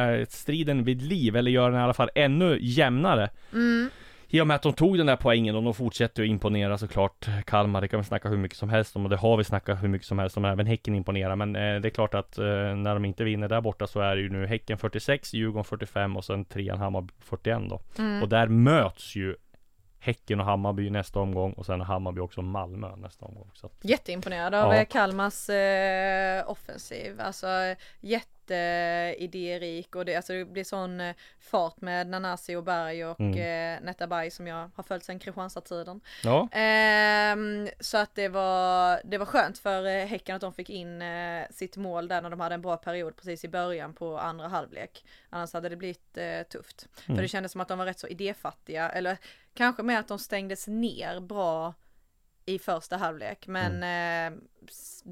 [0.00, 3.30] eh, striden vid liv eller gör den i alla fall ännu jämnare.
[3.52, 3.90] Mm.
[4.34, 7.26] I och med att de tog den där poängen och de fortsätter att imponera såklart
[7.44, 9.82] Kalmar, det kan vi snacka hur mycket som helst om och det har vi snackat
[9.82, 12.44] hur mycket som helst om, även Häcken imponerar men eh, det är klart att eh,
[12.44, 16.16] när de inte vinner där borta så är det ju nu Häcken 46, Djurgården 45
[16.16, 17.80] och sen trean Hammarby 41 då.
[17.98, 18.22] Mm.
[18.22, 19.36] Och där möts ju
[20.02, 23.50] Häcken och Hammarby nästa omgång och sen Hammarby också Malmö nästa omgång.
[23.54, 24.80] Så att, Jätteimponerad av Ja.
[24.80, 27.20] eh, Kalmars eh, offensiv.
[27.20, 27.46] Alltså
[28.00, 33.38] jätteidérik och det, alltså, det blir sån eh, fart med Nanasi och Berg och Mm.
[33.78, 36.00] eh, Netabay som jag har följt sedan Kristianstad-tiden.
[36.24, 40.70] ja, Ehm, så att det var, det var skönt för eh, Häcken att de fick
[40.70, 44.18] in eh, sitt mål där när de hade en bra period precis i början på
[44.18, 45.04] andra halvlek.
[45.30, 46.88] Annars hade det blivit eh, tufft.
[47.06, 47.16] Mm.
[47.16, 49.18] För det kändes som att de var rätt så idéfattiga eller
[49.54, 51.74] kanske med att de stängdes ner bra
[52.46, 53.46] i första halvlek.
[53.46, 54.34] Men Mm.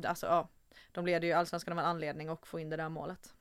[0.03, 0.49] eh, alltså ja,
[0.93, 3.35] de leder ju allsvenskan av en anledning och få in det där målet.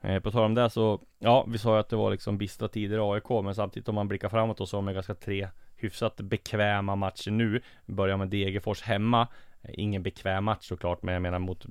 [0.00, 2.68] eh, på tal om det så, ja, vi sa ju att det var liksom bistra
[2.68, 5.48] tider i AIK, men samtidigt om man blickar framåt och så har man ganska tre
[5.76, 7.62] hyfsat bekväma matcher nu.
[7.86, 9.28] Börjar med Degerfors hemma.
[9.68, 11.64] Ingen bekväm match såklart, men jag menar mot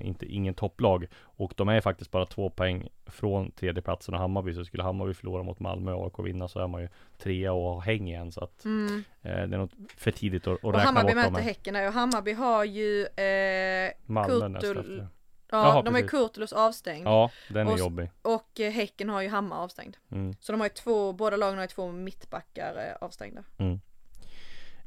[0.00, 1.06] inte, ingen topplag.
[1.22, 4.54] Och de är faktiskt bara två poäng från tredjeplatsen och Hammarby.
[4.54, 7.72] Så skulle Hammarby förlora mot Malmö och AIK vinna så är man ju trea och
[7.74, 8.32] har häng igen.
[8.32, 9.04] Så att Mm.
[9.22, 11.32] eh, det är nog för tidigt att, att Och räkna Hammarby bort dem.
[11.32, 15.08] möter Häcken och Hammarby har ju eh, Malmö Kurtul- efter.
[15.50, 16.10] Ja, Jaha, de har ju precis.
[16.20, 17.06] Kurtulus avstängd.
[17.06, 18.10] Ja, den är Och jobbig.
[18.22, 19.96] Och eh, Häcken har ju Hammar avstängd.
[20.12, 20.34] Mm.
[20.40, 23.44] Så de har ju två, båda lagen har ju två mittbackar eh, avstängda.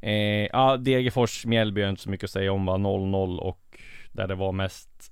[0.01, 3.79] Eh, ja, Degerfors, Mjällby är inte så mycket att säga om va, 0-0 och
[4.12, 5.12] där det var mest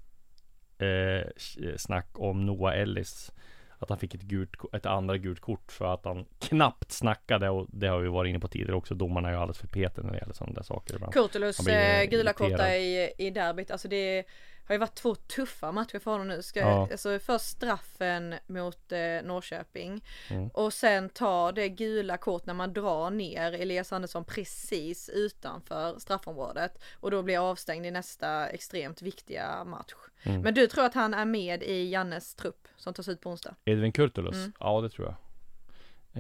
[0.78, 1.30] eh,
[1.78, 3.32] snack om Noah Ellis.
[3.80, 7.68] Att han fick ett, gult, ett andra gult kort för att han knappt snackade och
[7.70, 8.96] det har vi varit inne på tidigare också.
[8.96, 11.14] Domarna är ju alldeles för petiga när det gäller sådana där saker ibland.
[11.14, 14.24] Kurtulus eh, gula korta i, i derbyt, alltså det
[14.68, 16.42] har ju varit två tuffa matcher för honom nu.
[16.42, 16.88] Ska, Ja.
[16.92, 20.48] Alltså först straffen mot eh, Norrköping Mm.
[20.50, 26.84] och sen ta det gula kort när man drar ner Elias Andersson precis utanför straffområdet
[27.00, 29.94] och då blir avstängd i nästa extremt viktiga match.
[30.24, 30.42] Mm.
[30.42, 33.56] Men du tror att han är med i Jannes trupp som tas ut på onsdag?
[33.66, 34.36] Edvin Kurtulus?
[34.36, 34.52] Mm.
[34.60, 35.16] Ja, det tror jag.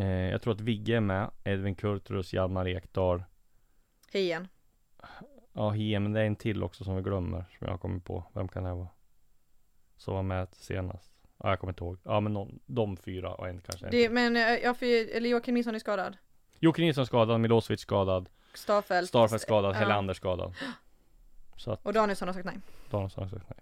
[0.04, 1.32] Eh, jag tror att Vigge är med.
[1.44, 3.24] Edvin Kurtulus, Hjalmar Ekdal.
[4.12, 4.48] Hien.
[5.58, 7.38] Ja, Hie, men det är en till också som vi glömmer.
[7.58, 8.24] Som jag har kommit på.
[8.34, 8.88] Vem kan det vara?
[9.98, 11.12] Som var med senast.
[11.38, 11.98] Ja, jag kommer inte ihåg.
[12.04, 13.90] Ja, men någon, de fyra och en kanske.
[13.90, 16.18] Det, men eh, ja, för, eller Joakim Nilsson är skadad.
[16.60, 19.08] Jocke Nilsson skadad, Milosevic skadad, Starfelt.
[19.10, 19.80] Starfelt skadad, Ja.
[19.80, 20.56] Helander skadad.
[21.58, 22.58] Så att Och Danielsson har sagt nej.
[22.90, 23.60] Danielsson har sagt nej.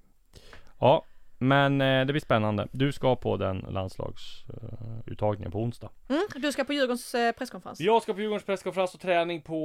[0.80, 1.06] Ja,
[1.38, 2.67] men eh, det blir spännande.
[2.71, 5.89] Du ska på den landslagsuttagningen på onsdag.
[6.10, 7.80] Mm, du ska på Djurgårdens eh, presskonferens.
[7.80, 9.56] Jag ska på Djurgårdens presskonferens och träning på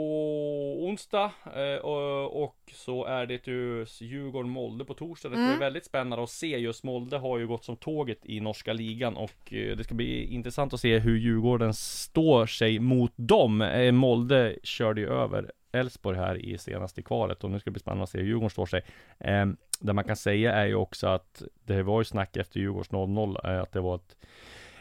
[0.87, 5.29] onsdag eh, och, och så är det ju Djurgården-Molde på torsdag.
[5.29, 5.59] Det ska Mm.
[5.59, 6.59] bli väldigt spännande att se.
[6.59, 10.25] Just Molde har ju gått som tåget i norska ligan och eh, det ska bli
[10.35, 13.63] intressant att se hur Djurgården står sig mot dem.
[13.63, 17.81] Eh, Molde körde ju över Elfsborg här i senaste kvalet och nu ska det bli
[17.81, 18.83] spännande att se hur Djurgården står sig.
[19.19, 19.47] Eh,
[19.81, 23.55] det man kan säga är ju också att det var ju snack efter Djurgårds 0-0
[23.55, 24.17] eh, att det var ett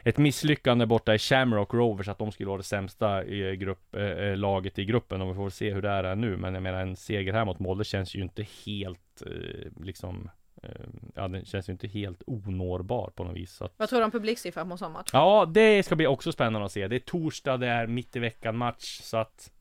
[0.04, 4.04] ett misslyckande borta i Shamrock Rovers att de skulle vara det sämsta i grupp, eh,
[4.04, 6.82] eh, laget i gruppen och vi får se hur det är nu men jag menar
[6.82, 10.30] en seger här mot Molde känns ju inte helt eh, liksom
[10.63, 10.69] eh,
[11.15, 14.12] ja den känns ju inte helt onårbar på något vis att, Vad tror du om
[14.12, 15.10] publiksiffran på en sån match?
[15.13, 18.19] Ja det ska bli också spännande att se det är torsdag det är mitt i
[18.19, 19.52] veckan match så att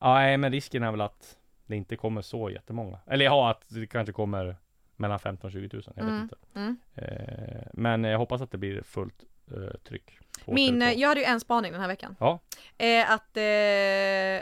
[0.00, 1.36] ja nej, men risken är väl att
[1.66, 4.56] det inte kommer så jättemånga eller ja att det kanske kommer
[4.96, 6.76] mellan 15 och 20 000 jag vet Mm, inte mm.
[6.94, 10.92] eh, men jag hoppas att det blir fullt eh, tryck Min, eh, Tele2.
[10.94, 12.16] jag hade ju en spaning den här veckan.
[12.20, 12.38] Ja.
[12.78, 13.36] Eh, att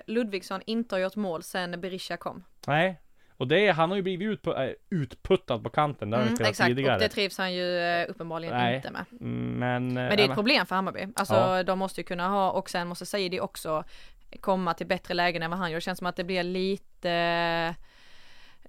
[0.06, 2.44] Ludvigsson inte har gjort mål sen Berisha kom.
[2.66, 3.00] Nej,
[3.36, 4.54] och det är, han har ju blivit äh,
[4.90, 6.94] utputtad på kanten, han Mm, spelat exakt, tidigare.
[6.94, 8.76] och det trivs han ju uppenbarligen Nej.
[8.76, 9.04] inte med.
[9.10, 11.06] Men, Men det är ett problem för Hammarby.
[11.16, 11.62] Alltså Ja.
[11.62, 13.84] de måste ju kunna ha, och sen måste Saidi också
[14.40, 15.76] komma till bättre lägen än vad han gör.
[15.76, 17.74] Det känns som att det blir lite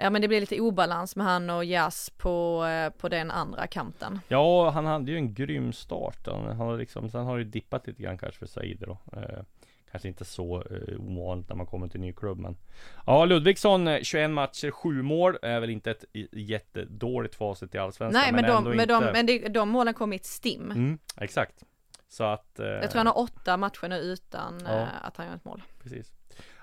[0.02, 3.68] Ja men det blir lite obalans med han och Jas på, eh, på den andra
[3.68, 4.20] kanten.
[4.28, 6.28] Ja, han hade ju en grym start.
[6.28, 8.98] Han, har liksom, sen har det dippat lite grann kanske för Said då.
[9.20, 9.44] Eh,
[9.92, 12.58] kanske inte så eh, ovanligt när man kommer till en ny klubb men
[13.06, 18.22] Ja Ludvigsson, eh, 21 matcher, 7 mål är väl inte ett jättedåligt facit i Allsvenskan
[18.22, 18.94] Nej men, de, ändå men, inte...
[18.94, 20.72] de, men det, de målen kom i ett stim.
[20.72, 21.64] Mm, exakt.
[22.10, 22.60] Så att...
[22.60, 24.72] Eh, Jag tror han har åtta matcher nu utan Ja.
[24.82, 25.64] eh, att han gör ett mål.
[25.84, 26.14] Precis.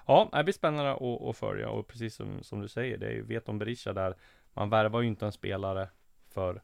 [0.07, 3.11] Ja, det blir spännande att, att följa och precis som, som du säger, det är
[3.13, 4.17] ju vet om Berisha där.
[4.53, 5.89] Man värvar ju inte en spelare
[6.35, 6.63] för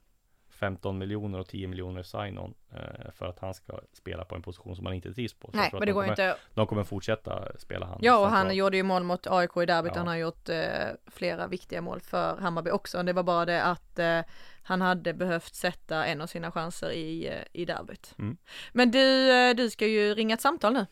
[0.51, 4.77] 15 miljoner och 10 miljoner sign-on eh, för att han ska spela på en position
[4.77, 5.51] som han inte trivs på.
[5.51, 6.40] Så Nej, men det de går ju kommer, inte.
[6.55, 7.99] De kommer fortsätta spela han.
[8.03, 8.57] Ja, och han centralt.
[8.57, 9.92] gjorde ju mål mot AIK i derbyt.
[9.95, 9.99] Ja.
[9.99, 10.61] Han har gjort eh,
[11.07, 13.03] flera viktiga mål för Hammarby också.
[13.03, 14.21] Det var bara det att eh,
[14.62, 18.14] han hade behövt sätta en av sina chanser i, eh, i derbyt.
[18.18, 18.37] Mm.
[18.72, 20.87] Men du, eh, du ska ju ringa ett samtal nu.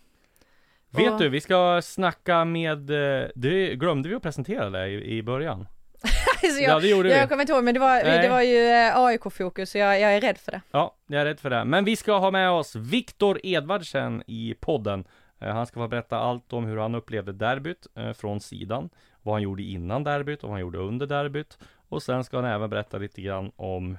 [0.90, 5.16] Vet Och- du, vi ska snacka med, eh, det glömde vi att presentera det i,
[5.18, 5.66] i början.
[6.40, 7.14] Så Ja, det gjorde vi.
[7.14, 8.22] Jag kommer inte ihåg, men det var, Nej.
[8.22, 10.60] det var ju AIK-fokus, så jag, jag är rädd för det.
[10.70, 11.64] Ja, jag är rädd för det.
[11.64, 15.04] Men vi ska ha med oss Viktor Edvardsen i podden.
[15.40, 18.90] Han ska få berätta allt om hur han upplevde derbyt från sidan.
[19.22, 21.58] Vad han gjorde innan derbyt och vad han gjorde under derbyt.
[21.90, 23.98] Och sen ska han även berätta lite grann om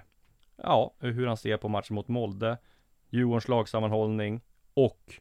[0.55, 2.57] ja, hur han ser på matchen mot Molde,
[3.09, 4.41] Djurgårdens lagsammanhållning
[4.73, 5.13] och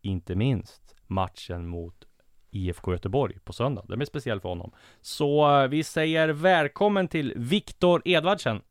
[0.00, 2.06] inte minst matchen mot
[2.50, 3.84] IFK Göteborg på söndag.
[3.88, 4.72] Den är speciell för honom.
[5.00, 8.62] Så eh, vi säger välkommen till Viktor Edvardsen.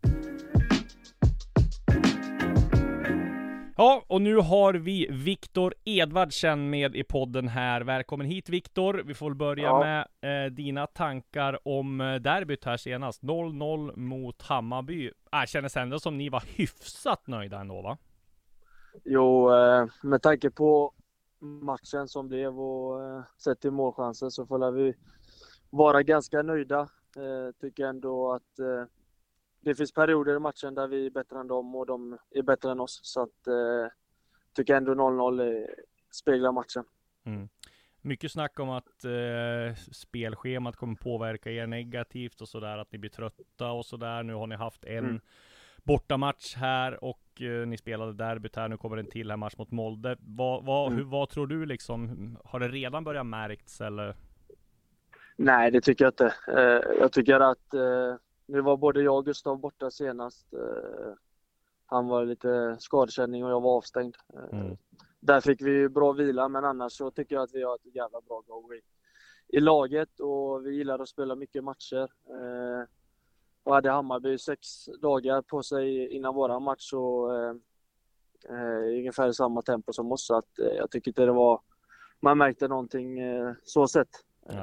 [3.80, 7.82] Ja, och nu har vi Viktor Edvardsen med i podden här.
[7.82, 9.02] Välkommen hit Viktor.
[9.06, 9.80] Vi får börja Ja.
[10.20, 13.24] med eh, dina tankar om eh, derbyt här senast.
[13.24, 15.12] 0-0 mot Hammarby.
[15.34, 17.98] Äh, kändes ändå som ni var hyfsat nöjda ändå va?
[19.04, 20.94] Jo, eh, med tanke på
[21.39, 24.94] matchen som blev och eh, sett till målchanser så får vi
[25.70, 26.80] vara ganska nöjda.
[27.15, 28.84] Eh, Tycker ändå att eh,
[29.62, 32.72] det finns perioder i matchen där vi är bättre än dem och de är bättre
[32.72, 33.00] än oss.
[33.04, 33.91] Så att eh,
[34.54, 35.65] tycker ändå 0-0 eh,
[36.12, 36.84] speglar matchen.
[38.02, 43.10] Mycket snack om att eh, spelschemat kommer påverka er negativt och sådär, att ni blir
[43.12, 44.24] trötta och sådär.
[44.24, 45.19] Nu har ni haft en Mm.
[45.84, 48.67] bortamatch här och eh, ni spelade derbyt här.
[48.67, 50.17] Nu kommer en till här match mot Molde.
[50.19, 50.98] Vad, vad, Mm.
[50.98, 52.38] hur, vad tror du liksom?
[52.43, 54.15] Har det redan börjat märkts eller?
[55.36, 56.34] Nej, det tycker jag inte.
[56.48, 58.15] Eh, Jag tycker att eh,
[58.49, 60.53] nu var både jag och Gustav borta senast.
[60.53, 61.13] Eh,
[61.85, 64.17] Han var lite skadekänning och jag var avstängd.
[64.33, 64.77] Eh, Mm.
[65.19, 68.21] Där fick vi bra vila, men annars så tycker jag att vi har ett jävla
[68.21, 68.81] bra go i,
[69.57, 72.12] i laget och vi gillar att spela mycket matcher.
[72.29, 72.88] Eh,
[73.63, 77.53] och hade Hammarby sex dagar på sig innan våran match så eh,
[78.83, 80.25] ungefär i samma tempo som oss.
[80.27, 81.62] Så att, eh, jag tycker inte det var,
[82.19, 84.09] man märkte någonting eh, så sett.
[84.49, 84.55] Eh,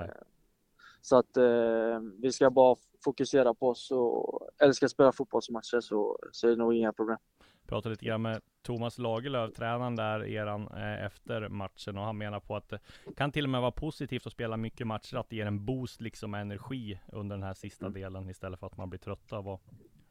[1.07, 6.19] så att eh, vi ska bara fokusera på oss och älska att spela fotbollsmatcher så,
[6.33, 7.19] så är det nog inga problem.
[7.67, 12.41] Pratade lite grann med Thomas Lagerlöf, tränaren där, eran, eh, efter matchen och han menar
[12.41, 12.81] på att det
[13.17, 16.01] kan till och med vara positivt att spela mycket matcher, att det ger en boost
[16.01, 19.41] liksom energi under den här sista delen istället för att man blir trötta.
[19.41, 19.59] Vad,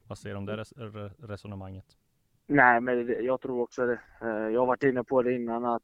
[0.08, 1.86] vad säger du om det res re resonemanget?
[2.46, 4.00] Nej, men jag tror också det.
[4.20, 5.82] Eh, Jag har varit inne på det innan att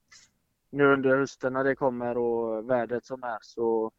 [0.70, 3.90] nu under hösten när det kommer och vädret som är så,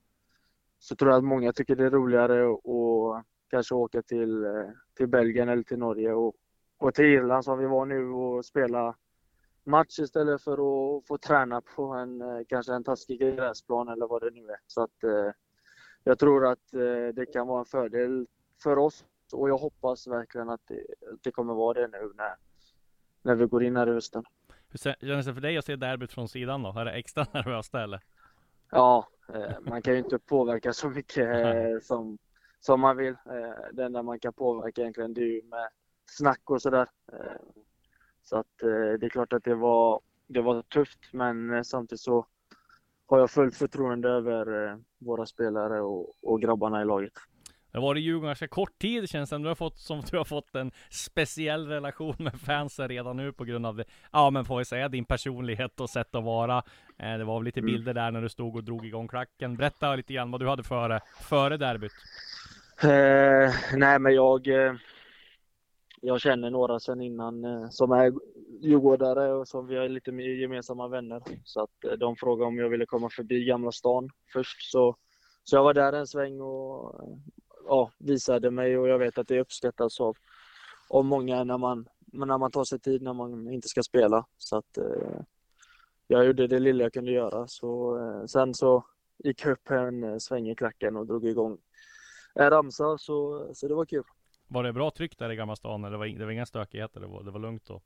[0.83, 4.45] så tror jag att många tycker det är roligare att kanske åka till,
[4.97, 6.35] till Belgien eller till Norge och,
[6.77, 8.95] och till Irland som vi var nu och spela
[9.63, 14.31] match istället för att få träna på en kanske en taskig gräsplan eller vad det
[14.31, 14.57] nu är.
[14.67, 15.31] Så att eh,
[16.03, 18.27] jag tror att eh, det kan vara en fördel
[18.63, 20.85] för oss och jag hoppas verkligen att det,
[21.23, 22.35] det kommer vara det nu när,
[23.21, 24.23] när vi går in här i hösten.
[24.69, 26.79] Hur känns det för dig att se derbyt från sidan då?
[26.79, 28.01] Är det extra nervöst eller?
[28.73, 32.17] Ja, eh, man kan ju inte påverka så mycket eh, som,
[32.59, 33.13] som man vill.
[33.13, 35.69] Eh, det enda man kan påverka egentligen det är ju med
[36.05, 36.87] snack och sådär.
[38.23, 38.57] Så att
[38.99, 42.25] det är klart att det var, det var tufft men samtidigt så
[43.05, 47.13] har jag fullt förtroende över våra spelare och, och grabbarna i laget.
[47.73, 49.37] Det var i Djurgården ganska kort tid känns det.
[49.37, 53.43] Du har fått, som du har fått en speciell relation med fansen redan nu på
[53.43, 53.83] grund av det.
[54.11, 56.57] Ja men får vi säga din personlighet och sätt att vara.
[56.97, 57.71] Eh, det var väl lite Mm.
[57.73, 59.55] bilder där när du stod och drog igång klacken.
[59.57, 61.91] Berätta lite grann vad du hade före, före derbyt.
[62.83, 64.73] Eh, nej, men jag, eh,
[66.01, 68.13] jag känner några sedan innan eh, som är
[68.61, 71.21] djurgårdare och som vi har lite mer gemensamma vänner.
[71.43, 74.71] Så att eh, de frågade om jag ville komma förbi Gamla stan först.
[74.71, 74.95] Så,
[75.43, 76.95] så jag var där en sväng och
[77.67, 80.17] ja, visade mig och jag vet att det uppskattas av,
[80.89, 84.25] av många när man, när man tar sig tid när man inte ska spela.
[84.37, 85.21] Så att eh,
[86.07, 87.47] jag gjorde det lilla jag kunde göra.
[87.47, 88.83] Så, eh, sen så
[89.17, 91.57] gick jag upp en eh, sväng i klacken och drog igång
[92.35, 94.03] en ramsa så, så det var kul.
[94.47, 95.83] Var det bra tryck där i Gamla stan?
[95.85, 96.99] Eller var, det var inga stökigheter?
[96.99, 97.81] Det var, det var lugnt då?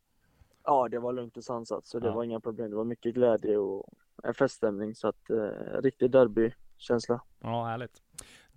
[0.64, 2.14] Ja, det var lugnt och sansat så det Ja.
[2.14, 2.70] var inga problem.
[2.70, 3.90] Det var mycket glädje och
[4.24, 7.22] en feststämning så att eh, riktig derbykänsla.
[7.40, 8.02] Ja, härligt.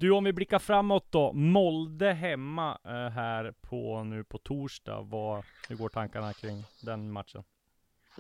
[0.00, 1.32] Du, om vi blickar framåt då.
[1.32, 5.00] Molde hemma eh, här på nu på torsdag.
[5.00, 7.42] Vad, hur går tankarna kring den matchen?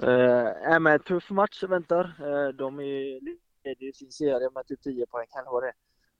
[0.02, 2.04] Eh, äh, men tuff match väntar.
[2.04, 3.20] Eh, de är
[3.64, 5.72] leder ju sin serie med typ 10 poäng eller vad det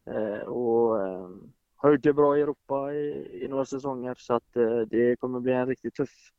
[0.04, 0.48] är.
[0.48, 1.28] Och eh,
[1.76, 5.40] har gjort det bra i Europa i, i några säsonger så att eh, det kommer
[5.40, 6.32] bli en riktigt tuff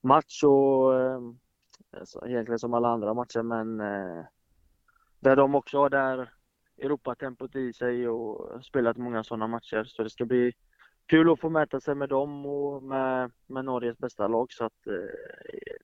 [0.00, 0.92] match och
[2.00, 3.76] alltså, egentligen som alla andra matcher men
[5.20, 6.32] där de också har där
[6.78, 10.52] Europatempot i sig och spelat många sådana matcher så det ska bli
[11.06, 14.86] kul att få mäta sig med dem och med, med Norges bästa lag så att
[14.86, 15.74] eh,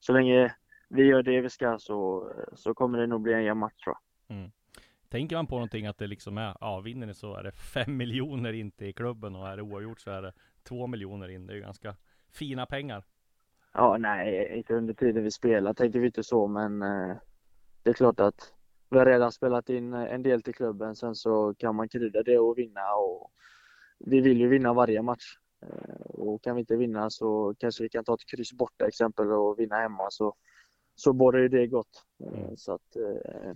[0.00, 0.54] så länge
[0.88, 3.96] vi gör det vi ska så, så kommer det nog bli en jämn match tror
[4.28, 4.36] jag.
[4.36, 4.50] Mm.
[5.08, 7.96] Tänker man på någonting att det liksom är, ja vinner ni så är det fem
[7.96, 10.32] miljoner in till klubben och är det oavgjort så är det
[10.62, 11.46] två miljoner in.
[11.46, 11.96] Det är ju ganska
[12.32, 13.04] fina pengar.
[13.72, 17.16] Ja, nej, inte under tiden vi spelar tänkte vi inte så, men eh,
[17.82, 18.54] det är klart att
[18.94, 20.96] vi har redan spelat in en del till klubben.
[20.96, 23.30] Sen så kan man krydda det och vinna och
[23.98, 25.38] vi vill ju vinna varje match.
[25.62, 29.32] Eh, och kan vi inte vinna så kanske vi kan ta ett kryss borta exempel
[29.32, 30.34] och vinna hemma så,
[30.94, 32.04] så borde ju det gott.
[32.24, 32.56] Eh, mm.
[32.56, 33.52] Så att eh,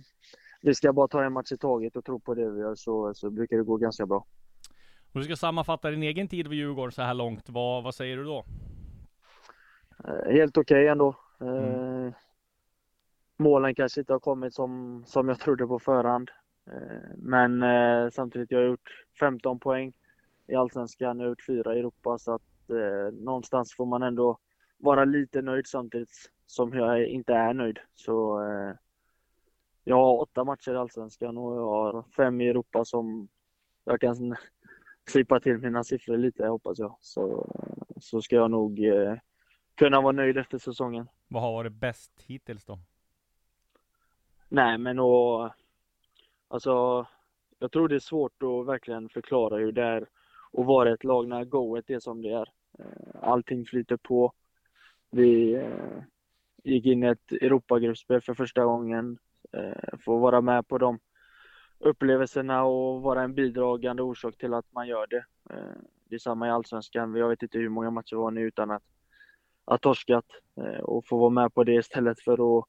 [0.61, 3.13] vi ska bara ta en match i taget och tro på det vi gör så,
[3.13, 4.25] så brukar det gå ganska bra.
[5.11, 8.17] Om du ska sammanfatta din egen tid vid Djurgården så här långt, vad, vad säger
[8.17, 8.45] du då?
[10.25, 11.15] Helt okej okay ändå.
[11.39, 12.13] Mm.
[13.39, 16.31] Målen kanske inte har kommit som, som jag trodde på förhand.
[16.71, 19.93] Eh, men eh, samtidigt, jag har gjort 15 poäng
[20.47, 24.37] i Allsvenskan, jag har gjort fyra i Europa så att eh, någonstans får man ändå
[24.77, 27.79] vara lite nöjd samtidigt som jag inte är nöjd.
[27.95, 28.73] Så eh,
[29.83, 33.27] jag har åtta matcher i Allsvenskan och jag har fem i Europa som
[33.83, 34.35] jag kan
[35.09, 36.97] slipa till mina siffror lite hoppas jag.
[36.99, 37.53] Så,
[37.99, 39.15] så ska jag nog eh,
[39.75, 41.07] kunna vara nöjd efter säsongen.
[41.27, 42.79] Vad har varit bäst hittills då?
[44.49, 45.49] Nej men och
[46.47, 47.05] alltså
[47.59, 50.01] jag tror det är svårt att verkligen förklara hur det är
[50.51, 52.51] att vara ett lag när goet är som det är.
[52.79, 54.33] Eh, allting flyter på.
[55.11, 56.03] Vi eh,
[56.63, 59.17] gick in i ett Europagruppspel för första gången.
[59.51, 60.99] Eh, Få vara med på de
[61.79, 65.25] upplevelserna och vara en bidragande orsak till att man gör det.
[65.49, 65.75] Eh,
[66.09, 67.15] det är samma i Allsvenskan.
[67.15, 68.83] Jag vet inte hur många matcher vi har nu utan att
[69.65, 70.25] ha torskat
[70.57, 72.65] eh, och få vara med på det istället för att,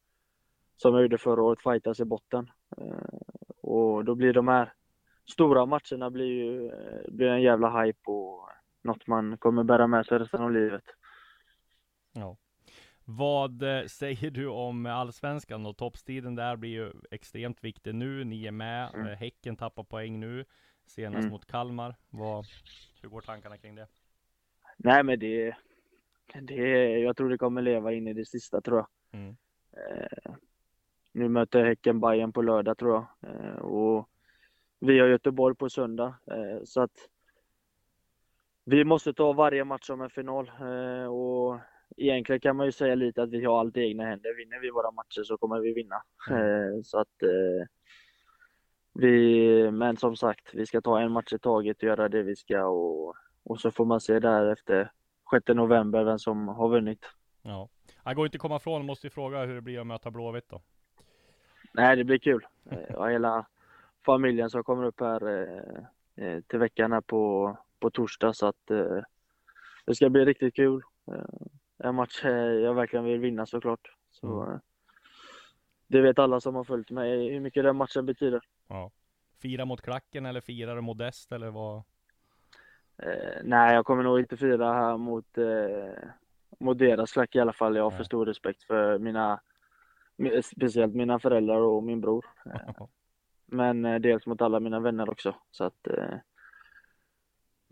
[0.81, 2.51] som jag gjorde förra året, fightas i botten.
[3.61, 4.73] Och då blir de här
[5.31, 8.49] stora matcherna blir ju eh, blir en jävla hype och
[8.83, 10.85] något man kommer bära med sig resten av livet.
[12.13, 12.37] Ja.
[13.05, 18.25] Vad eh, säger du om allsvenskan och toppstriden där blir ju extremt viktig nu.
[18.25, 18.95] Ni är med.
[18.95, 19.07] Mm.
[19.07, 20.45] Eh, Häcken tappar poäng nu.
[20.87, 21.31] Senast mm.
[21.31, 21.97] mot Kalmar.
[22.11, 22.45] Vad,
[23.03, 23.87] hur går tankarna kring det?
[24.77, 25.57] Nej, men det,
[26.43, 28.89] det, jag tror det kommer leva in i det sista tror jag.
[29.21, 29.37] Mm.
[29.73, 30.33] Eh,
[31.13, 33.31] nu möter Häcken Bayern på lördag tror jag.
[33.31, 34.09] Eh, och
[34.81, 36.15] vi har Göteborg på söndag.
[36.31, 37.09] Eh, så att
[38.65, 40.51] vi måste ta varje match som en final.
[40.61, 41.59] Eh, och
[41.97, 44.37] egentligen kan man ju säga lite att vi har allt i egna händer.
[44.37, 46.03] Vinner vi våra matcher så kommer vi vinna.
[46.31, 46.83] Mm.
[46.83, 47.17] Så att
[48.95, 52.37] vi, men som sagt, vi ska ta en match i taget och göra det vi
[52.37, 54.91] ska och, och så får man se där efter
[55.31, 57.07] 6 november vem som har vunnit.
[57.43, 57.69] Ja,
[58.05, 60.49] jag går inte att komma ifrån, måste ju fråga hur det blir att möta Blåvitt
[60.49, 60.63] då?
[61.73, 62.47] Nej, det blir kul.
[62.89, 63.47] Ja, hela,
[64.05, 65.85] familjen som kommer upp här eh,
[66.27, 69.03] eh, till veckan här på, på torsdag så att eh,
[69.85, 70.83] det ska bli riktigt kul.
[71.79, 73.95] En match jag verkligen vill vinna såklart.
[74.11, 74.59] Så, mm.
[75.87, 78.41] Det vet alla som har följt mig hur mycket den matchen betyder.
[78.69, 78.91] Ja.
[79.39, 81.83] Fira mot klacken eller fira det modest eller vad?
[83.03, 86.09] Eh, nej, jag kommer nog inte fira här mot, eh,
[86.59, 87.77] mot deras klack i alla fall.
[87.77, 87.97] Jag har nej.
[87.97, 89.41] för stor respekt för mina,
[90.43, 92.27] speciellt mina föräldrar och min bror.
[93.47, 95.35] Men eh, dels mot alla mina vänner också.
[95.51, 96.15] Så att, eh,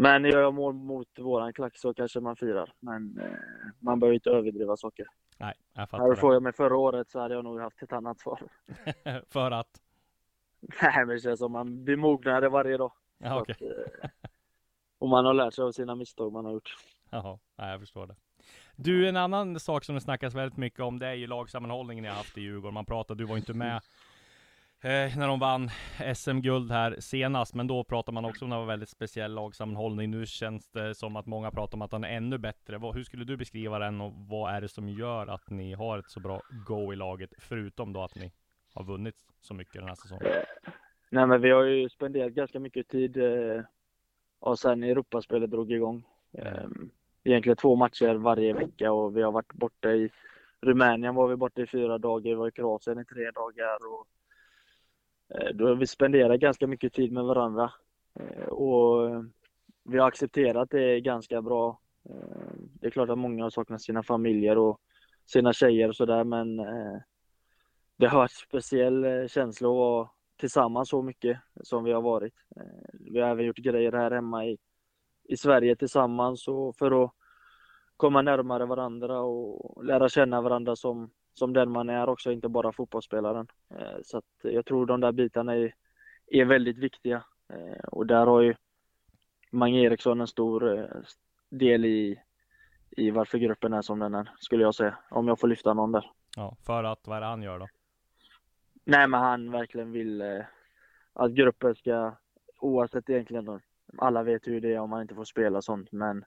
[0.00, 2.72] men gör jag mål mot våran klack så kanske man firar.
[2.80, 3.38] Men eh,
[3.78, 5.06] man behöver inte överdriva saker.
[5.38, 6.02] Nej, jag fattar.
[6.02, 8.42] Hade du frågat mig förra året så hade jag nog haft ett annat svar.
[9.28, 9.80] För att?
[10.82, 12.92] Nej, men det känns som man blir mognare varje dag.
[13.18, 13.54] Ja, okay.
[14.02, 14.10] att,
[14.98, 16.74] och man har lärt sig av sina misstag man har gjort.
[17.10, 18.16] Jaha, jag förstår det.
[18.80, 22.08] Du, en annan sak som det snackas väldigt mycket om, det är ju lagsammanhållningen ni
[22.08, 22.74] har haft i Djurgården.
[22.74, 23.76] Man pratar, du var inte med
[24.80, 25.70] eh, när de vann
[26.14, 27.54] SM-guld här senast.
[27.54, 30.10] Men då pratar man också om en väldigt speciell lagsammanhållning.
[30.10, 32.78] Nu känns det som att många pratar om att han är ännu bättre.
[32.78, 35.98] Vad, hur skulle du beskriva den och vad är det som gör att ni har
[35.98, 37.30] ett så bra go i laget?
[37.38, 38.32] Förutom då att ni
[38.74, 40.32] har vunnit så mycket den här säsongen.
[41.10, 43.62] Nej, men vi har ju spenderat ganska mycket tid eh,
[44.38, 46.04] och sen Europaspelet drog igång.
[46.32, 46.68] Eh,
[47.24, 50.10] egentligen två matcher varje vecka och vi har varit borta i
[50.60, 54.06] Rumänien var vi borta i fyra dagar, vi var i Kroatien i tre dagar och
[55.34, 57.72] eh, då har vi spenderat ganska mycket tid med varandra.
[58.20, 59.22] Eh, och eh,
[59.84, 61.80] vi har accepterat det ganska bra.
[62.80, 64.80] Det är klart att många har saknat sina familjer och
[65.26, 66.56] sina tjejer och sådär men
[67.96, 72.34] det har varit speciell känsla att vara tillsammans så mycket som vi har varit.
[72.92, 74.58] Vi har även gjort grejer här hemma i,
[75.28, 77.12] i Sverige tillsammans och för att
[77.96, 82.72] komma närmare varandra och lära känna varandra som, som den man är också, inte bara
[82.72, 83.46] fotbollsspelaren.
[83.70, 85.74] Eh, så jag tror de där bitarna är,
[86.26, 87.24] är väldigt viktiga
[87.92, 88.54] och där har ju
[89.50, 90.90] Mange Eriksson en stor
[91.50, 92.20] del i,
[92.90, 94.98] i varför gruppen är som den är, skulle jag säga.
[95.10, 96.10] Om jag får lyfta någon där.
[96.36, 97.68] Ja, för att, vad är det han gör då?
[98.84, 100.44] Nej, men han verkligen vill eh,
[101.12, 102.16] att gruppen ska,
[102.60, 103.60] oavsett egentligen,
[103.96, 106.24] alla vet hur det är om man inte får spela sånt, men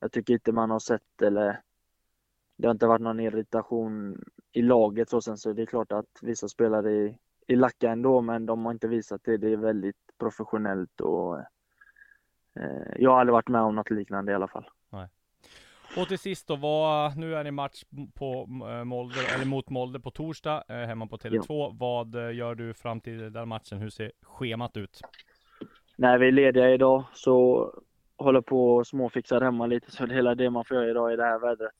[0.00, 1.60] jag tycker inte man har sett eller
[2.56, 6.18] det har inte varit någon irritation i laget så sen så det är klart att
[6.22, 9.36] vissa spelare är i lacka ändå, men de har inte visat det.
[9.36, 14.34] Det är väldigt professionellt och eh, jag har aldrig varit med om något liknande i
[14.34, 14.70] alla fall.
[14.90, 15.08] Nej.
[15.96, 17.84] Och till sist då, vad, nu är det match
[18.14, 21.44] på eh, Molde, eller mot Molde på torsdag, eh, hemma på Tele2.
[21.48, 21.72] Ja.
[21.74, 23.78] Vad eh, gör du fram till den matchen?
[23.78, 25.00] Hur ser schemat ut?
[25.96, 27.70] När vi är lediga idag så
[28.16, 31.16] håller på och småfixar hemma lite, så det hela det man får göra idag i
[31.16, 31.72] det här vädret.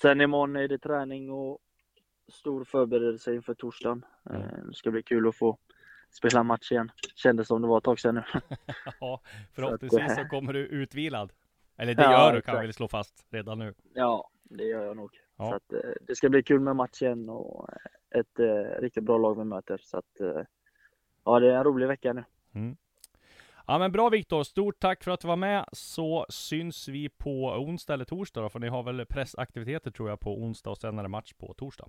[0.00, 1.58] Sen imorgon är det träning och
[2.32, 4.04] stor förberedelse inför torsdagen.
[4.30, 4.68] Mm.
[4.68, 5.58] Det ska bli kul att få
[6.10, 6.90] spela match igen.
[7.14, 8.22] Kändes som det var ett tag sedan nu.
[9.00, 9.20] ja,
[9.52, 11.32] förhoppningsvis så, så kommer du utvilad.
[11.76, 13.74] Eller det ja, gör du kan vi väl slå fast redan nu.
[13.94, 15.10] Ja, det gör jag nog.
[15.36, 15.48] Ja.
[15.48, 19.18] Så att, eh, det ska bli kul med matchen och eh, ett eh, riktigt bra
[19.18, 19.80] lag vi möter.
[19.82, 20.42] Så att, eh,
[21.24, 22.24] ja, det är en rolig vecka nu.
[22.54, 22.76] Mm.
[23.66, 25.64] Ja men bra Viktor, stort tack för att du var med.
[25.72, 30.20] Så syns vi på onsdag eller torsdag då, för ni har väl pressaktiviteter tror jag
[30.20, 31.88] på onsdag och sen är det match på torsdag.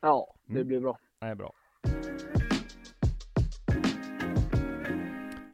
[0.00, 0.66] Ja, det mm.
[0.66, 0.98] blir bra.
[1.20, 1.52] Det är bra.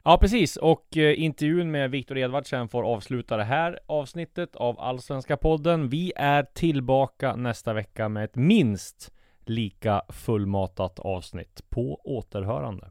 [0.04, 5.36] Ja precis, och eh, intervjun med Viktor Edvardsen får avsluta det här avsnittet av Allsvenska
[5.36, 5.88] podden.
[5.88, 9.12] Vi är tillbaka nästa vecka med ett minst
[9.44, 11.70] lika fullmatat avsnitt.
[11.70, 12.90] På återhörande.